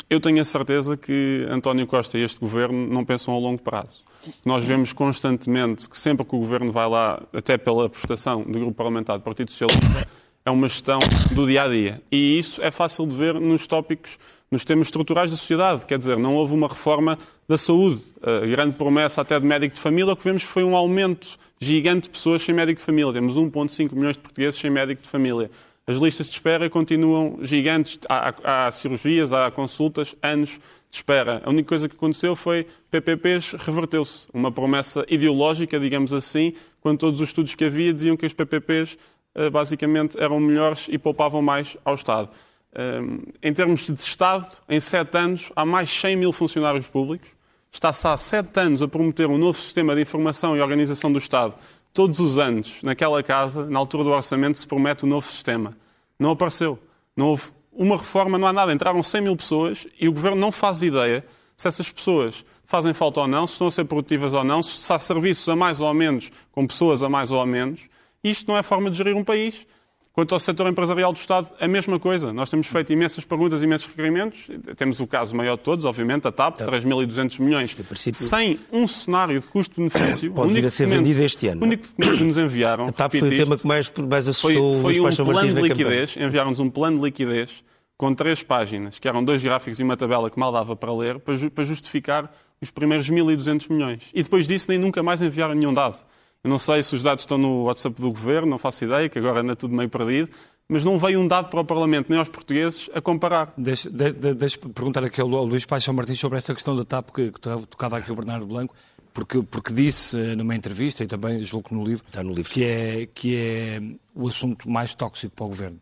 [0.10, 4.04] Eu tenho a certeza que António Costa e este governo não pensam a longo prazo.
[4.46, 8.74] Nós vemos constantemente que sempre que o governo vai lá, até pela prestação do grupo
[8.74, 10.08] parlamentar do Partido Socialista,
[10.46, 11.00] é uma gestão
[11.32, 12.02] do dia a dia.
[12.12, 14.20] E isso é fácil de ver nos tópicos,
[14.52, 15.86] nos temas estruturais da sociedade.
[15.86, 17.18] Quer dizer, não houve uma reforma
[17.48, 18.02] da saúde.
[18.22, 22.04] A grande promessa até de médico de família, o que vemos foi um aumento gigante
[22.04, 23.14] de pessoas sem médico de família.
[23.14, 25.50] Temos 1,5 milhões de portugueses sem médico de família.
[25.86, 28.00] As listas de espera continuam gigantes.
[28.08, 30.52] Há, há, cirurgias, há consultas, anos
[30.90, 31.42] de espera.
[31.44, 34.28] A única coisa que aconteceu foi PPPs reverteu-se.
[34.34, 38.98] Uma promessa ideológica, digamos assim, quando todos os estudos que havia diziam que os PPPs
[39.36, 42.30] eh, basicamente eram melhores e poupavam mais ao Estado.
[42.76, 47.30] Ehm, em termos de Estado, em sete anos, há mais 100 mil funcionários públicos.
[47.72, 51.58] Está-se há sete anos a prometer um novo sistema de informação e organização do Estado
[51.94, 55.78] todos os anos, naquela casa, na altura do orçamento, se promete um novo sistema.
[56.18, 56.80] Não apareceu.
[57.16, 58.74] Não houve uma reforma, não há nada.
[58.74, 61.24] Entraram 100 mil pessoas e o governo não faz ideia
[61.56, 64.92] se essas pessoas fazem falta ou não, se estão a ser produtivas ou não, se
[64.92, 67.88] há serviços a mais ou a menos, com pessoas a mais ou a menos.
[68.24, 69.68] Isto não é forma de gerir um país.
[70.14, 72.32] Quanto ao setor empresarial do Estado, a mesma coisa.
[72.32, 74.48] Nós temos feito imensas perguntas, imensos requerimentos.
[74.78, 79.40] Temos o caso maior de todos, obviamente, a TAP, 3.200 milhões, princípio- sem um cenário
[79.40, 80.32] de custo-benefício.
[80.32, 81.62] Pode vir a ser vendido este ano.
[81.62, 84.82] O único documento que nos enviaram, A TAP foi o tema que mais, mais assustou
[84.84, 87.64] foi, foi um plano de liquidez, enviaram-nos um plano de liquidez
[87.98, 91.18] com três páginas, que eram dois gráficos e uma tabela que mal dava para ler,
[91.20, 94.04] para justificar os primeiros 1.200 milhões.
[94.14, 95.98] E depois disso nem nunca mais enviaram nenhum dado.
[96.44, 99.18] Eu não sei se os dados estão no WhatsApp do Governo, não faço ideia, que
[99.18, 100.30] agora anda tudo meio perdido,
[100.68, 103.54] mas não veio um dado para o Parlamento, nem aos portugueses, a comparar.
[103.58, 106.76] Deixa- de- de- Deixa-me perguntar aqui ao Lu- ao Luís Paixão Martins sobre esta questão
[106.76, 108.76] da TAP que, que tocava aqui o Bernardo Blanco,
[109.14, 112.52] porque, porque disse eh, numa entrevista, e também julgo que no livro, Está no livro.
[112.52, 113.82] Que, é, que é
[114.14, 115.80] o assunto mais tóxico para o Governo.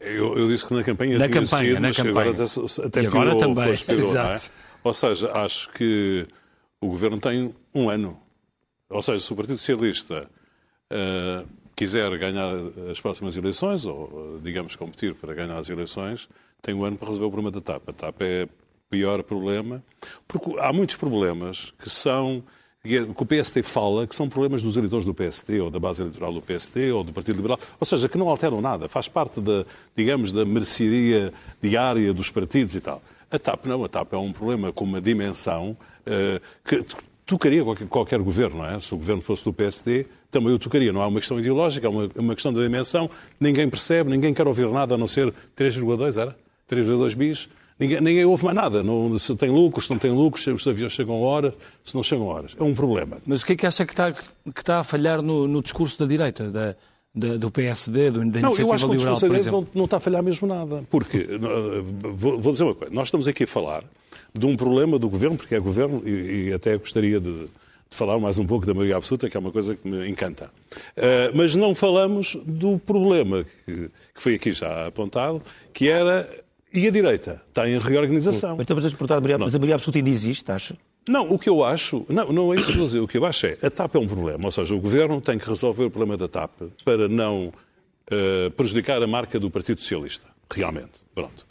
[0.00, 2.10] Eu, eu disse que na campanha Na tinha campanha, sido, na mas campanha.
[2.30, 3.98] agora até, até E agora piorou, também, não é?
[3.98, 4.50] exato.
[4.84, 6.26] Ou seja, acho que
[6.80, 8.16] o Governo tem um ano.
[8.90, 10.28] Ou seja, se o Partido Socialista
[10.90, 11.44] eh,
[11.76, 12.54] quiser ganhar
[12.90, 16.28] as próximas eleições, ou, eh, digamos, competir para ganhar as eleições,
[16.62, 17.88] tem um ano para resolver o problema da TAP.
[17.88, 18.48] A TAP é o
[18.90, 19.84] pior problema,
[20.26, 22.42] porque há muitos problemas que são
[22.82, 26.32] que o PSD fala que são problemas dos eleitores do PSD, ou da base eleitoral
[26.32, 29.66] do PSD, ou do Partido Liberal, ou seja, que não alteram nada, faz parte da,
[29.94, 33.02] digamos, da mercearia diária dos partidos e tal.
[33.30, 35.76] A TAP não, a TAP é um problema com uma dimensão
[36.06, 36.82] eh, que
[37.28, 38.80] tocaria qualquer, qualquer governo, não é?
[38.80, 40.92] Se o governo fosse do PSD, também o tocaria.
[40.92, 43.08] Não é uma questão ideológica, é uma, uma questão da dimensão.
[43.38, 46.34] Ninguém percebe, ninguém quer ouvir nada a não ser 3,2, era?
[46.70, 47.48] 3,2 bis.
[47.78, 48.82] Ninguém, ninguém ouve mais nada.
[48.82, 51.52] Não, se tem lucros, se não tem lucros, se os aviões chegam a horas,
[51.84, 52.56] se não chegam a horas.
[52.58, 53.18] É um problema.
[53.24, 54.22] Mas o que é que acha que está, que
[54.60, 56.74] está a falhar no, no discurso da direita, da,
[57.14, 59.50] da- do PSD, do, da Não, Iniciativa eu acho que o Liberal, discurso da direita
[59.52, 60.82] não, não está a falhar mesmo nada.
[60.90, 61.28] Porque,
[62.12, 63.84] vou, vou dizer uma coisa, nós estamos aqui a falar
[64.32, 67.32] de um problema do governo, porque é governo, e, e até gostaria de,
[67.90, 70.50] de falar mais um pouco da maioria absoluta, que é uma coisa que me encanta.
[70.96, 76.28] Eh, mas não falamos do problema que, que foi aqui já apontado, que era.
[76.72, 77.40] E a direita?
[77.48, 78.50] Está em reorganização.
[78.56, 80.76] Mas estamos a exportar a maioria, mas a maioria absoluta ainda existe, acha?
[81.08, 83.00] Não, o que eu acho, não, não é isso que eu dizer.
[83.00, 85.38] O que eu acho é, a TAP é um problema, ou seja, o governo tem
[85.38, 86.50] que resolver o problema da TAP
[86.84, 87.50] para não
[88.10, 91.00] eh, prejudicar a marca do Partido Socialista, realmente.
[91.14, 91.46] Pronto.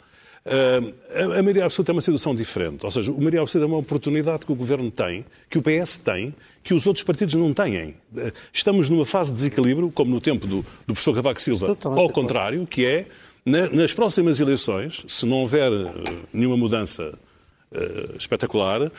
[0.46, 0.80] Eh,
[1.24, 4.46] a, maioria absoluta é uma situação diferente, ou seja, a maioria absoluta é uma oportunidade
[4.46, 7.94] que o governo tem, que o PS tem, que os outros partidos não têm.
[8.16, 12.08] Eh, Estamos numa fase de desequilíbrio, como no tempo do, do professor Cavaco Silva, ao
[12.10, 13.06] contrário, que é,
[13.44, 17.12] na- nas próximas eleições, se não houver eh, nenhuma mudança
[18.18, 18.90] espetacular,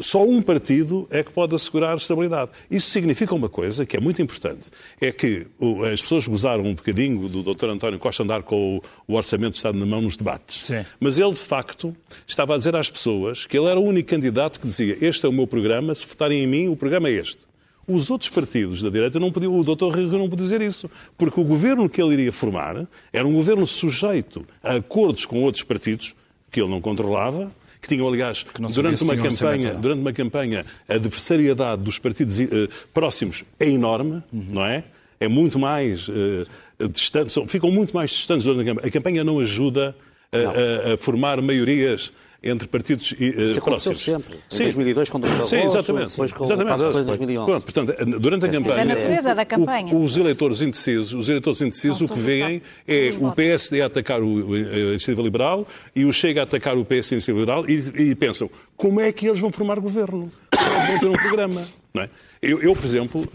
[0.00, 2.50] só um partido é que pode assegurar estabilidade.
[2.68, 4.70] Isso significa uma coisa que é muito importante,
[5.00, 5.46] é que
[5.92, 7.66] as pessoas gozaram um bocadinho do Dr.
[7.66, 10.66] António Costa andar com o, Orçamento de Estado na mão nos debates.
[10.66, 10.84] Sim.
[10.98, 14.58] Mas ele, de facto, estava a dizer às pessoas que ele era o único candidato
[14.58, 17.46] que dizia este é o meu programa, se votarem em mim, o programa é este.
[17.88, 19.94] Os outros partidos da direita não podiam, o Dr.
[19.94, 23.32] Rio Rio não podia dizer isso, porque o governo que ele iria formar era um
[23.32, 26.14] governo sujeito a acordos com outros partidos
[26.50, 29.12] que ele não controlava, que tinham, aliás, não durante uma
[29.50, 32.46] campanha, durante uma campanha, a adversariedade dos partidos eh,
[32.92, 34.84] próximos é enorme, não é?
[35.20, 38.88] É muito mais eh, distante, são- ficam muito mais distantes durante a campanha.
[38.88, 39.94] A campanha não ajuda
[40.32, 42.12] a, a- a formar maiorias
[42.42, 44.02] entre partidos eh, Isso aconteceu próximos.
[44.02, 44.34] sempre.
[44.36, 44.62] Em Sim.
[44.64, 46.10] 2002, quando o Sim, exatamente.
[46.10, 46.76] depois com exatamente.
[46.78, 47.46] Coelho em 2011.
[47.46, 48.76] Pronto, portanto, durante a campanha...
[48.76, 49.94] É a natureza da campanha.
[49.94, 53.32] o- os eleitores indecisos, os eleitores indecisos o que veem é o.
[53.32, 57.14] PSD a atacar o, a Iniciativa Liberal e o Chega a atacar o PS e
[57.14, 60.30] a Iniciativa Liberal e, e pensam como é que eles vão formar governo?
[60.50, 61.62] Como é que vão ter um programa?
[61.94, 62.10] Não é?
[62.42, 63.28] Eu, eu, por exemplo,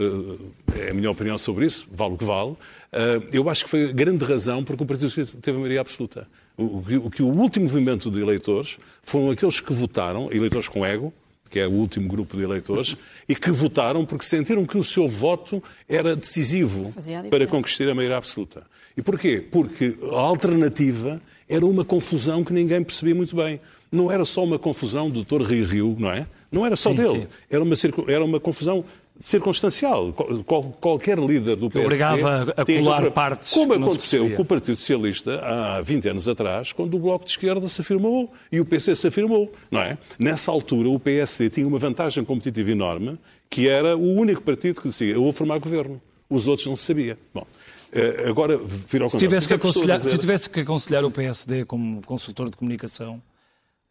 [0.75, 2.55] eh, é a minha opinião sobre isso, vale o que vale,
[2.91, 5.81] eh, eu acho que foi a grande razão porque o Partido Socialista teve a maioria
[5.81, 6.27] absoluta.
[6.57, 11.11] O, o que- o último movimento de eleitores foram aqueles que votaram, eleitores com ego,
[11.49, 12.95] que é o último grupo de eleitores,
[13.27, 16.93] e que votaram porque sentiram que o seu voto era decisivo
[17.29, 18.63] para conquistar a maioria absoluta.
[18.95, 19.43] E porquê?
[19.51, 23.59] Porque a alternativa era uma confusão que ninguém percebia muito bem.
[23.91, 25.41] Não era só uma confusão do Dr.
[25.43, 26.25] Rio Rio, não é?
[26.51, 27.21] Não era só Sim, dele.
[27.21, 27.27] sim.
[27.49, 27.75] Era uma,
[28.07, 28.83] era uma confusão
[29.21, 30.11] circunstancial.
[30.13, 31.85] Qual- qual- qualquer líder do PSD...
[31.85, 36.73] obrigava a que colar partes Como aconteceu com o Partido Socialista há 20 anos atrás,
[36.73, 39.97] quando o Bloco de Esquerda se afirmou e o PC se afirmou, não é?
[40.19, 43.17] Nessa altura, o PSD tinha uma vantagem competitiva enorme,
[43.49, 46.01] que era o único partido que dizia, eu vou formar governo.
[46.29, 47.17] Os outros não se sabia.
[47.33, 47.45] Bom,
[47.93, 50.09] eh, agora, vir ao Se tivesse, que é aconselhar, dizer?
[50.11, 53.21] se tivesse que aconselhar o PSD como consultor de comunicação,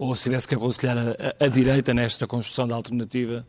[0.02, 3.46] ou se tivesse que aconselhar a, a- a direita nesta construção da alternativa,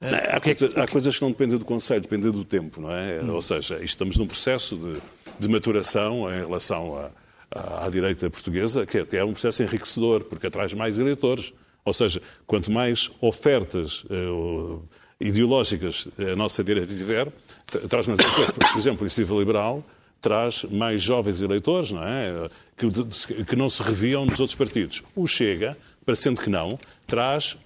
[0.00, 3.22] Não, Há, coisa- há coisas que não dependem do Conselho, dependem do tempo, não é?
[3.22, 5.00] Ou seja, estamos num processo de,
[5.38, 7.10] de maturação em relação a,
[7.50, 11.54] à, à direita portuguesa, que é, é um processo enriquecedor, porque atrai mais eleitores.
[11.84, 14.82] Ou seja, quanto mais ofertas uh,
[15.20, 17.28] ideológicas a nossa direita tiver,
[17.88, 18.50] traz mais eleitores.
[18.72, 19.84] Por exemplo, a iniciativa liberal
[20.24, 22.48] traz mais jovens eleitores, não é?
[22.74, 25.02] Que, que não se reviam nos outros partidos.
[25.14, 27.58] O Chega, parecendo que não, traz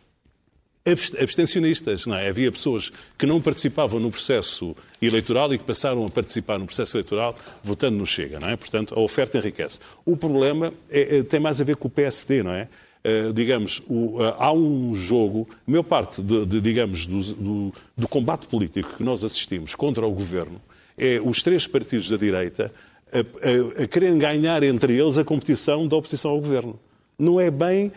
[1.21, 2.05] abstencionistas.
[2.05, 2.29] Não é?
[2.29, 6.97] Havia pessoas que não participavam no processo eleitoral e que passaram a participar no processo
[6.97, 8.41] eleitoral votando no Chega.
[8.41, 8.57] Não é?
[8.57, 9.79] Portanto, a oferta enriquece.
[10.05, 12.69] O problema é, é tem mais a ver com o PSD, não é?
[13.05, 17.75] Uh, digamos, o, uh, há um jogo, a maior parte, de, de digamos, do, do,
[17.97, 20.61] do, combate político que nós assistimos contra o governo
[20.99, 22.73] é os três partidos da direita
[23.13, 26.79] a, a, a quererem ganhar entre eles a competição da oposição ao governo.
[27.19, 27.93] Não é bem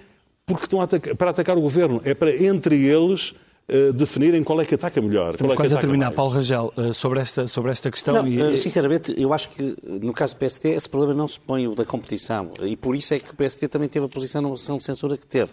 [0.45, 3.31] porque estão atacar, para atacar o governo, é para entre eles
[3.69, 5.31] uh, definirem qual é que ataca melhor.
[5.31, 6.15] Estamos é quase a terminar, mais.
[6.15, 8.15] Paulo Rangel, uh, sobre, esta, sobre esta questão.
[8.15, 8.41] Não, e...
[8.41, 11.75] uh, sinceramente, eu acho que no caso do PSD esse problema não se põe o
[11.75, 14.77] da competição e por isso é que o PSD também teve a posição na moção
[14.77, 15.51] de censura que teve.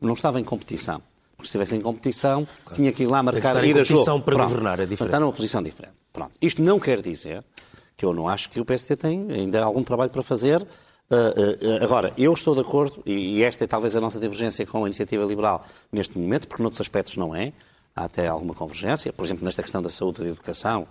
[0.00, 1.02] Não estava em competição.
[1.36, 2.74] Porque se estivesse em competição, claro.
[2.74, 4.04] tinha que ir lá marcar, ir a jogo.
[4.22, 4.48] para Pronto.
[4.48, 5.08] governar, é diferente.
[5.08, 5.94] Está numa posição diferente.
[6.12, 6.32] Pronto.
[6.40, 7.44] Isto não quer dizer
[7.96, 10.66] que eu não acho que o PSD tem ainda algum trabalho para fazer
[11.10, 14.84] Uh, uh, agora, eu estou de acordo, e, esta é talvez a nossa divergência com
[14.84, 17.54] a iniciativa liberal neste momento, porque noutros aspectos não é,
[17.96, 20.86] há até alguma convergência, por exemplo, nesta questão da saúde e da educação.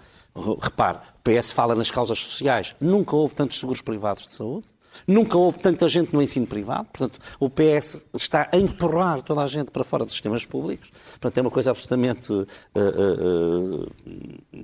[0.60, 4.66] Repare, o PS fala nas causas sociais, nunca houve tantos seguros privados de saúde.
[5.06, 9.48] Nunca houve tanta gente no ensino privado, portanto, o PS está a empurrar toda a
[9.48, 10.92] gente para fora dos sistemas públicos.
[11.12, 12.46] Portanto, é uma coisa absolutamente uh,
[12.76, 13.92] uh,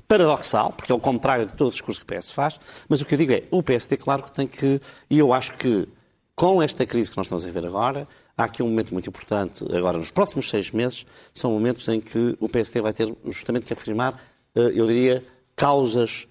[0.07, 2.59] paradoxal, porque é o contrário de todo o discurso que o PS faz.
[2.87, 4.79] Mas o que eu digo é, o PSD, claro que tem que.
[5.09, 5.87] E eu acho que,
[6.35, 8.07] com esta crise que nós estamos a ver agora,
[8.37, 9.63] há aqui um momento muito importante.
[9.75, 13.73] Agora, nos próximos seis meses, são momentos em que o PSD vai ter justamente que
[13.73, 14.19] afirmar,
[14.55, 15.23] eu diria,
[15.55, 16.27] causas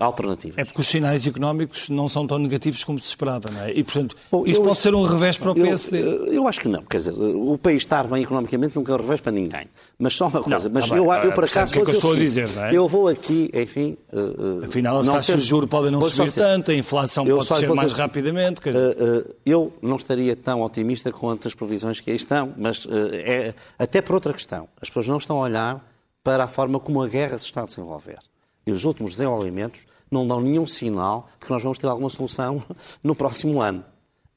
[0.00, 0.58] alternativas.
[0.58, 3.72] É porque os sinais económicos não são tão negativos como se esperava, não é?
[3.72, 6.02] E, portanto, Bom, isso pode ser um revés para o PSD.
[6.02, 6.82] Eu, eu, acho que não.
[6.82, 9.66] Quer dizer, o país estar bem economicamente nunca é um revés para ninguém.
[9.98, 10.68] Mas só uma coisa.
[10.68, 12.50] Não, mas tá eu, bem, eu, por acaso, que é que eu estou a dizer,
[12.50, 12.74] não é?
[12.74, 13.96] Eu vou aqui, enfim...
[14.12, 17.90] Uh, Afinal, as taxas de juros podem não subir tanto, a inflação pode descer mais
[17.90, 18.60] dizer, rapidamente.
[18.60, 18.96] Quer dizer...
[18.96, 24.00] uh, eu não estaria tão otimista quanto as previsões que aí estão, mas é, até
[24.00, 24.68] por outra questão.
[24.80, 25.84] As pessoas não estão a olhar
[26.22, 28.18] para a forma como a guerra se está a desenvolver.
[28.66, 32.62] E os últimos desenvolvimentos não dão nenhum sinal de que nós vamos ter alguma solução
[33.02, 33.84] no próximo ano.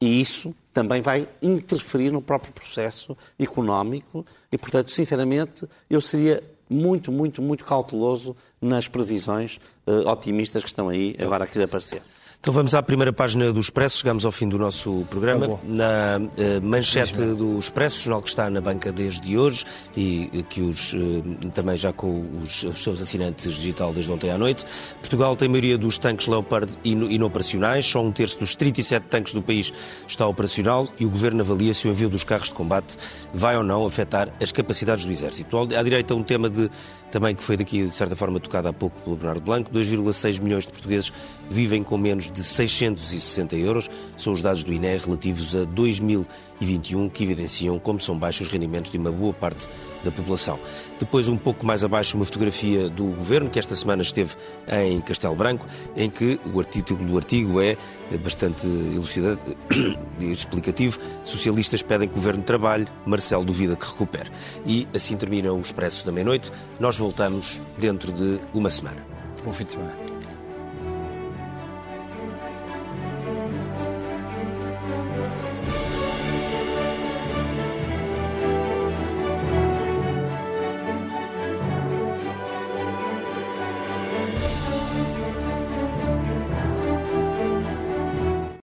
[0.01, 7.11] E isso também vai interferir no próprio processo económico e, portanto, sinceramente, eu seria muito,
[7.11, 12.01] muito, muito cauteloso nas previsões uh, otimistas que estão aí agora a querer aparecer.
[12.41, 15.45] Então vamos à primeira página do Expresso, chegamos ao fim do nosso programa.
[15.45, 20.43] Tá na uh, manchete do Expresso, jornal que está na banca desde hoje e uh,
[20.45, 24.65] que os, uh, também já com os, os, seus assinantes digital desde ontem à noite.
[25.01, 29.41] Portugal tem a maioria dos tanques Leopard inoperacionais, só um terço dos 37 tanques do
[29.41, 29.73] país
[30.07, 32.95] está operacional e o Governo avalia se o envio dos carros de combate
[33.33, 35.57] vai ou não afetar as capacidades do Exército.
[35.75, 36.71] À direita, um tema de
[37.11, 39.71] também que foi daqui, de certa forma, tocado há pouco pelo Bernardo Blanco.
[39.71, 41.11] 2,6 milhões de portugueses
[41.49, 43.89] vivem com menos de 660 euros.
[44.17, 48.91] São os dados do INE relativos a 2021 que evidenciam como são baixos os rendimentos
[48.91, 49.67] de uma boa parte
[50.03, 50.59] da população.
[50.99, 54.36] Depois, um pouco mais abaixo, uma fotografia do governo, que esta semana esteve
[54.67, 55.65] em Castelo Branco,
[55.95, 57.77] em que o título do artigo é
[58.23, 59.57] bastante elucidante
[60.19, 60.99] explicativo.
[61.23, 64.32] Socialistas pedem que o governo trabalhe, Marcelo duvida que recupere.
[64.65, 66.51] E assim termina o Expresso da Meia-Noite.
[66.80, 69.05] Nós voltamos dentro de uma semana.
[69.43, 70.18] Bom fim de semana.